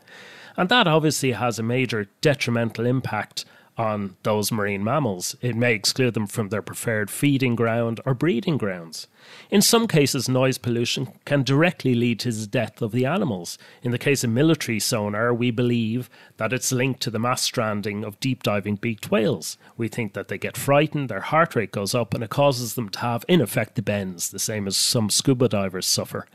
And 0.58 0.70
that 0.70 0.88
obviously 0.88 1.34
has 1.34 1.60
a 1.60 1.64
major 1.64 2.08
detrimental 2.22 2.86
impact 2.86 3.46
on 3.78 4.16
those 4.24 4.52
marine 4.52 4.84
mammals. 4.84 5.36
It 5.40 5.56
may 5.56 5.74
exclude 5.74 6.16
them 6.16 6.26
from 6.26 6.50
their 6.50 6.64
preferred 6.64 7.12
feeding 7.12 7.56
ground 7.56 8.02
or 8.06 8.16
breeding 8.16 8.58
grounds. 8.58 9.08
In 9.52 9.62
some 9.62 9.88
cases, 9.88 10.28
noise 10.28 10.58
pollution 10.58 11.14
can 11.26 11.44
directly 11.44 11.94
lead 11.94 12.20
to 12.22 12.32
the 12.32 12.48
death 12.48 12.82
of 12.82 12.92
the 12.92 13.06
animals. 13.06 13.58
In 13.84 13.92
the 13.92 14.00
case 14.00 14.24
of 14.24 14.32
military 14.32 14.80
sonar, 14.80 15.32
we 15.32 15.52
believe 15.52 16.10
that 16.38 16.54
it's 16.54 16.72
linked 16.72 17.02
to 17.02 17.12
the 17.12 17.20
mass 17.20 17.44
stranding 17.44 18.04
of 18.04 18.20
deep 18.20 18.42
diving 18.42 18.78
beaked 18.78 19.12
whales. 19.12 19.58
We 19.78 19.88
think 19.88 20.14
that 20.14 20.28
they 20.28 20.40
get 20.40 20.58
frightened, 20.58 21.10
their 21.10 21.22
heart 21.22 21.56
rate 21.56 21.72
goes 21.72 21.94
up, 21.94 22.16
and 22.16 22.24
it 22.24 22.32
causes 22.32 22.74
them 22.74 22.90
to 22.90 23.00
have, 23.00 23.26
in 23.28 23.42
effect, 23.42 23.76
the 23.76 23.84
bends, 23.84 24.30
the 24.30 24.40
same 24.40 24.66
as 24.66 24.76
some 24.76 25.12
scuba 25.12 25.48
divers 25.50 25.86
suffer. 25.86 26.26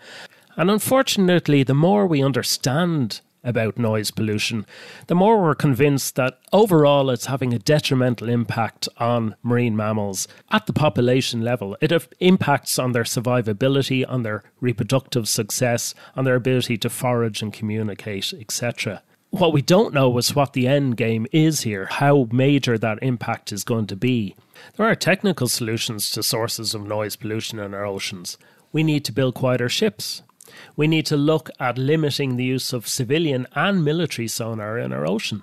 And 0.57 0.71
unfortunately, 0.71 1.65
the 1.65 1.75
more 1.75 2.07
we 2.07 2.23
understand 2.23 3.21
about 3.45 3.79
noise 3.79 4.11
pollution, 4.11 4.67
the 5.07 5.15
more 5.15 5.41
we're 5.41 5.55
convinced 5.55 6.17
that 6.17 6.39
overall 6.53 7.11
it's 7.11 7.27
having 7.27 7.53
a 7.53 7.59
detrimental 7.59 8.29
impact 8.29 8.89
on 8.99 9.35
marine 9.43 9.77
mammals 9.77 10.29
at 10.51 10.67
the 10.67 10.73
population 10.73 11.43
level. 11.43 11.77
It 11.81 11.93
impacts 12.21 12.79
on 12.79 12.93
their 12.93 13.05
survivability, 13.05 14.05
on 14.09 14.23
their 14.23 14.43
reproductive 14.61 15.29
success, 15.29 15.95
on 16.17 16.25
their 16.25 16.37
ability 16.37 16.79
to 16.79 16.91
forage 16.91 17.43
and 17.43 17.53
communicate, 17.53 18.33
etc. 18.33 19.03
What 19.31 19.55
we 19.55 19.63
don't 19.63 19.95
know 19.95 20.19
is 20.19 20.37
what 20.37 20.53
the 20.53 20.69
end 20.69 20.99
game 20.99 21.27
is 21.33 21.63
here, 21.63 21.87
how 21.87 22.29
major 22.31 22.77
that 22.77 22.99
impact 23.03 23.51
is 23.51 23.65
going 23.65 23.87
to 23.87 23.97
be. 23.97 24.37
There 24.77 24.87
are 24.87 24.95
technical 24.95 25.49
solutions 25.49 26.11
to 26.11 26.23
sources 26.23 26.75
of 26.75 26.87
noise 26.87 27.17
pollution 27.17 27.59
in 27.59 27.73
our 27.73 27.87
oceans. 27.87 28.37
We 28.73 28.83
need 28.83 29.07
to 29.07 29.13
build 29.13 29.35
quieter 29.35 29.71
ships. 29.71 30.23
We 30.77 30.87
need 30.87 31.07
to 31.07 31.17
look 31.17 31.51
at 31.61 31.77
limiting 31.79 32.37
the 32.37 32.45
use 32.45 32.73
of 32.73 32.89
civilian 32.89 33.47
and 33.55 33.85
military 33.85 34.29
sonar 34.29 34.79
in 34.79 34.93
our 34.93 35.07
ocean. 35.07 35.43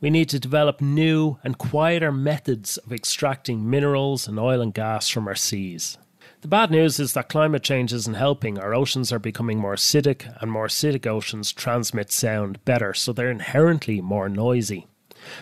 We 0.00 0.10
need 0.10 0.28
to 0.30 0.38
develop 0.38 0.80
new 0.80 1.38
and 1.42 1.58
quieter 1.58 2.12
methods 2.12 2.76
of 2.78 2.92
extracting 2.92 3.68
minerals 3.68 4.28
and 4.28 4.38
oil 4.38 4.60
and 4.60 4.72
gas 4.74 5.08
from 5.08 5.26
our 5.26 5.34
seas. 5.34 5.98
The 6.40 6.48
bad 6.48 6.70
news 6.70 7.00
is 7.00 7.14
that 7.14 7.28
climate 7.28 7.64
change 7.64 7.92
isn't 7.92 8.14
helping. 8.14 8.58
Our 8.58 8.72
oceans 8.74 9.12
are 9.12 9.18
becoming 9.18 9.58
more 9.58 9.74
acidic, 9.74 10.32
and 10.40 10.52
more 10.52 10.68
acidic 10.68 11.06
oceans 11.06 11.52
transmit 11.52 12.12
sound 12.12 12.64
better, 12.64 12.94
so 12.94 13.12
they're 13.12 13.30
inherently 13.30 14.00
more 14.00 14.28
noisy. 14.28 14.86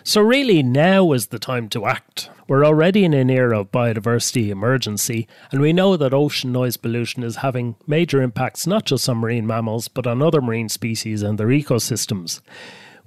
So, 0.05 0.21
really, 0.21 0.63
now 0.63 1.13
is 1.13 1.29
the 1.29 1.39
time 1.39 1.69
to 1.71 1.87
act. 1.87 2.31
We're 2.49 2.65
already 2.65 3.05
in 3.05 3.13
an 3.13 3.29
era 3.29 3.61
of 3.61 3.73
biodiversity 3.73 4.51
emergency, 4.51 5.27
and 5.51 5.61
we 5.61 5.73
know 5.73 5.97
that 5.97 6.15
ocean 6.15 6.53
noise 6.53 6.77
pollution 6.77 7.23
is 7.23 7.37
having 7.37 7.75
major 7.87 8.23
impacts 8.23 8.67
not 8.67 8.85
just 8.85 9.09
on 9.09 9.19
marine 9.19 9.47
mammals, 9.47 9.89
but 9.89 10.07
on 10.07 10.23
other 10.23 10.41
marine 10.41 10.69
species 10.69 11.23
and 11.23 11.39
their 11.39 11.49
ecosystems. 11.49 12.41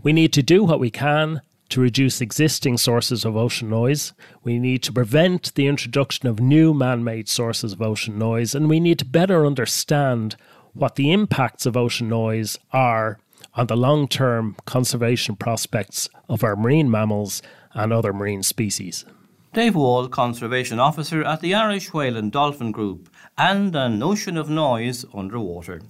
We 0.04 0.12
need 0.12 0.34
to 0.34 0.44
do 0.44 0.64
what 0.64 0.80
we 0.80 0.92
can 0.92 1.42
to 1.70 1.82
reduce 1.82 2.20
existing 2.20 2.78
sources 2.78 3.24
of 3.24 3.38
ocean 3.38 3.70
noise. 3.70 4.14
We 4.44 4.60
need 4.60 4.84
to 4.84 4.94
prevent 4.94 5.54
the 5.56 5.68
introduction 5.68 6.28
of 6.28 6.40
new 6.40 6.74
man 6.74 7.04
made 7.04 7.30
sources 7.30 7.74
of 7.74 7.82
ocean 7.82 8.18
noise, 8.18 8.54
and 8.56 8.70
we 8.70 8.80
need 8.80 9.00
to 9.00 9.06
better 9.06 9.46
understand 9.46 10.36
what 10.74 10.96
the 10.96 11.12
impacts 11.12 11.66
of 11.66 11.78
ocean 11.78 12.10
noise 12.10 12.58
are 12.72 13.20
on 13.54 13.68
the 13.68 13.78
long 13.78 14.08
term 14.08 14.56
conservation 14.66 15.36
prospects 15.36 16.10
of 16.28 16.44
our 16.44 16.56
marine 16.56 16.90
mammals 16.90 17.42
and 17.74 17.94
other 17.94 18.14
marine 18.14 18.44
species. 18.44 19.06
Dave 19.54 19.76
Wall, 19.76 20.08
Conservation 20.08 20.80
Officer 20.80 21.24
at 21.24 21.42
the 21.42 21.56
Irish 21.56 21.92
Whale 21.92 22.18
and 22.18 22.32
Dolphin 22.32 22.72
Group, 22.72 23.10
and 23.38 23.76
an 23.76 24.04
ocean 24.04 24.38
of 24.38 24.50
noise 24.50 25.06
underwater. 25.14 25.82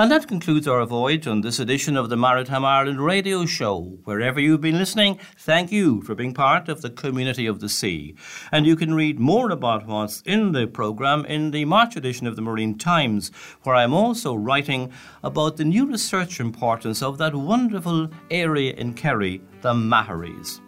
And 0.00 0.10
that 0.10 0.28
concludes 0.28 0.66
our 0.66 0.86
voyage 0.86 1.26
on 1.26 1.42
this 1.42 1.58
edition 1.58 1.94
of 1.94 2.08
the 2.08 2.16
Maritime 2.16 2.64
Ireland 2.64 3.04
radio 3.04 3.44
show. 3.44 3.98
Wherever 4.04 4.40
you've 4.40 4.62
been 4.62 4.78
listening, 4.78 5.18
thank 5.36 5.70
you 5.70 6.00
for 6.00 6.14
being 6.14 6.32
part 6.32 6.70
of 6.70 6.80
the 6.80 6.88
community 6.88 7.44
of 7.44 7.60
the 7.60 7.68
sea. 7.68 8.14
And 8.50 8.64
you 8.64 8.76
can 8.76 8.94
read 8.94 9.20
more 9.20 9.50
about 9.50 9.86
what's 9.86 10.22
in 10.22 10.52
the 10.52 10.66
programme 10.66 11.26
in 11.26 11.50
the 11.50 11.66
March 11.66 11.96
edition 11.96 12.26
of 12.26 12.34
the 12.34 12.40
Marine 12.40 12.78
Times, 12.78 13.30
where 13.64 13.74
I'm 13.74 13.92
also 13.92 14.34
writing 14.34 14.90
about 15.22 15.58
the 15.58 15.66
new 15.66 15.84
research 15.84 16.40
importance 16.40 17.02
of 17.02 17.18
that 17.18 17.34
wonderful 17.34 18.08
area 18.30 18.72
in 18.72 18.94
Kerry, 18.94 19.42
the 19.60 19.74
Maharees. 19.74 20.62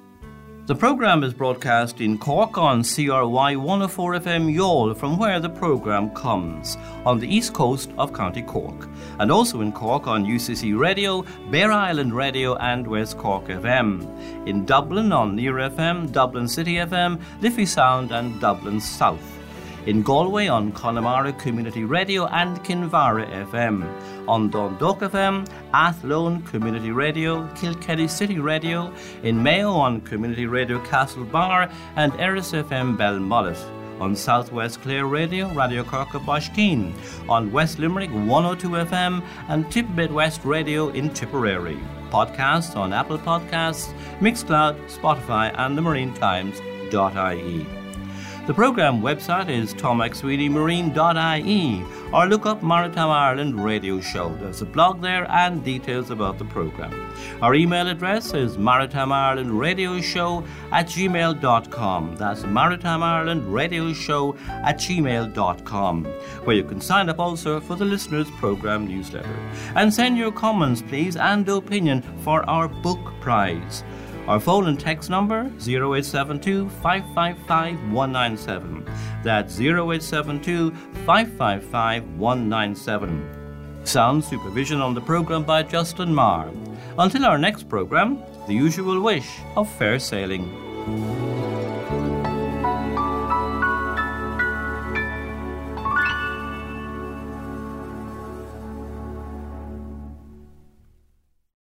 The 0.65 0.77
programme 0.77 1.25
is 1.25 1.35
broadcast 1.35 2.01
in 2.01 2.19
Cork 2.19 2.57
on 2.57 2.85
CRY 2.85 3.57
104 3.57 4.21
FM 4.21 4.55
Youghal, 4.55 4.97
from 4.97 5.19
where 5.19 5.41
the 5.41 5.51
programme 5.51 6.11
comes, 6.11 6.77
on 7.05 7.19
the 7.19 7.27
east 7.27 7.53
coast 7.53 7.91
of 7.99 8.13
County 8.13 8.43
Cork, 8.43 8.89
and 9.19 9.33
also 9.33 9.61
in 9.61 9.73
Cork 9.73 10.07
on 10.07 10.25
UCC 10.25 10.79
Radio, 10.79 11.25
Bere 11.51 11.73
Island 11.73 12.15
Radio, 12.15 12.55
and 12.59 12.87
West 12.87 13.19
Cork 13.19 13.47
FM. 13.47 14.07
In 14.47 14.65
Dublin 14.65 15.11
on 15.11 15.35
Near 15.35 15.55
FM, 15.55 16.13
Dublin 16.13 16.47
City 16.47 16.75
FM, 16.75 17.21
Liffey 17.41 17.67
Sound, 17.67 18.13
and 18.13 18.41
Dublin 18.41 18.81
South 18.81 19.42
in 19.87 20.03
Galway 20.03 20.47
on 20.49 20.73
Connemara 20.73 21.33
Community 21.33 21.85
Radio 21.85 22.27
and 22.27 22.63
Kinvara 22.65 23.27
FM, 23.51 23.87
on 24.29 24.51
Dundalk 24.51 25.01
FM, 25.01 25.49
Athlone 25.75 26.43
Community 26.43 26.93
Radio, 26.93 27.49
Kilkenny 27.55 28.09
City 28.09 28.39
Radio, 28.39 28.93
in 29.23 29.43
Mayo 29.43 29.71
on 29.71 30.01
Community 30.03 30.47
Radio 30.47 30.79
Castlebar 30.85 31.73
and 31.97 32.13
Erris 32.15 32.53
FM 32.53 32.97
Belmullet 32.97 33.59
on 34.01 34.17
Southwest 34.17 34.83
Clare 34.83 35.07
Radio, 35.07 35.53
Radio 35.55 35.85
Corca 35.85 36.19
Baiscinn, 36.19 36.93
on 37.29 37.53
West 37.53 37.79
Limerick 37.79 38.11
102 38.11 38.69
FM 38.71 39.23
and 39.49 39.71
Tip 39.71 39.89
Midwest 39.91 40.45
Radio 40.45 40.89
in 40.89 41.11
Tipperary. 41.11 41.79
Podcasts 42.11 42.77
on 42.77 42.93
Apple 42.93 43.19
Podcasts, 43.19 43.93
Mixcloud, 44.19 44.77
Spotify 44.91 45.55
and 45.57 45.79
the 45.79 45.83
Marine 45.83 46.13
Times.ie. 46.15 47.82
The 48.45 48.55
programme 48.55 49.03
website 49.03 49.49
is 49.49 49.73
tommacsweeneymarine.ie 49.73 51.85
or 52.13 52.27
look 52.27 52.45
up 52.45 52.61
Maritime 52.61 53.09
Ireland 53.09 53.65
Radio 53.65 54.01
Show. 54.01 54.37
There's 54.41 54.63
a 54.63 54.67
blog 54.67 55.01
there 55.01 55.31
and 55.31 55.63
details 55.63 56.11
about 56.11 56.39
the 56.39 56.45
programme. 56.47 56.93
Our 57.41 57.55
email 57.55 57.87
address 57.87 58.35
is 58.35 58.59
Maritime 58.59 59.13
Ireland 59.13 59.57
Radio 59.57 60.01
Show 60.01 60.45
at 60.73 60.89
gmail.com. 60.89 62.17
That's 62.17 62.43
Maritime 62.43 63.05
Ireland 63.05 63.47
Radio 63.47 63.93
Show 63.93 64.35
at 64.49 64.79
gmail.com, 64.79 66.05
where 66.43 66.57
you 66.57 66.65
can 66.65 66.81
sign 66.81 67.09
up 67.09 67.21
also 67.21 67.61
for 67.61 67.77
the 67.77 67.85
Listeners 67.85 68.29
Programme 68.33 68.89
newsletter. 68.89 69.39
And 69.77 69.95
send 69.95 70.19
your 70.19 70.33
comments, 70.33 70.83
please, 70.83 71.15
and 71.15 71.49
opinion 71.49 72.03
for 72.25 72.43
our 72.51 72.67
book 72.67 72.99
prize. 73.21 73.85
Our 74.29 74.39
phone 74.39 74.69
and 74.69 74.79
text 74.79 75.11
number 75.11 75.51
0872 75.59 76.69
555 76.69 77.93
197. 77.93 78.85
That's 79.25 79.59
0872 79.59 80.71
555 81.05 82.17
197. 82.17 83.81
Sound 83.85 84.23
supervision 84.25 84.81
on 84.81 84.95
the 84.95 85.01
programme 85.01 85.43
by 85.43 85.65
Justin 85.65 86.15
Marr. 86.15 86.51
Until 86.99 87.25
our 87.25 87.39
next 87.39 87.69
programme, 87.69 88.23
the 88.47 88.55
usual 88.55 89.01
wish 89.01 89.29
of 89.57 89.69
fair 89.77 89.99
sailing. 89.99 91.32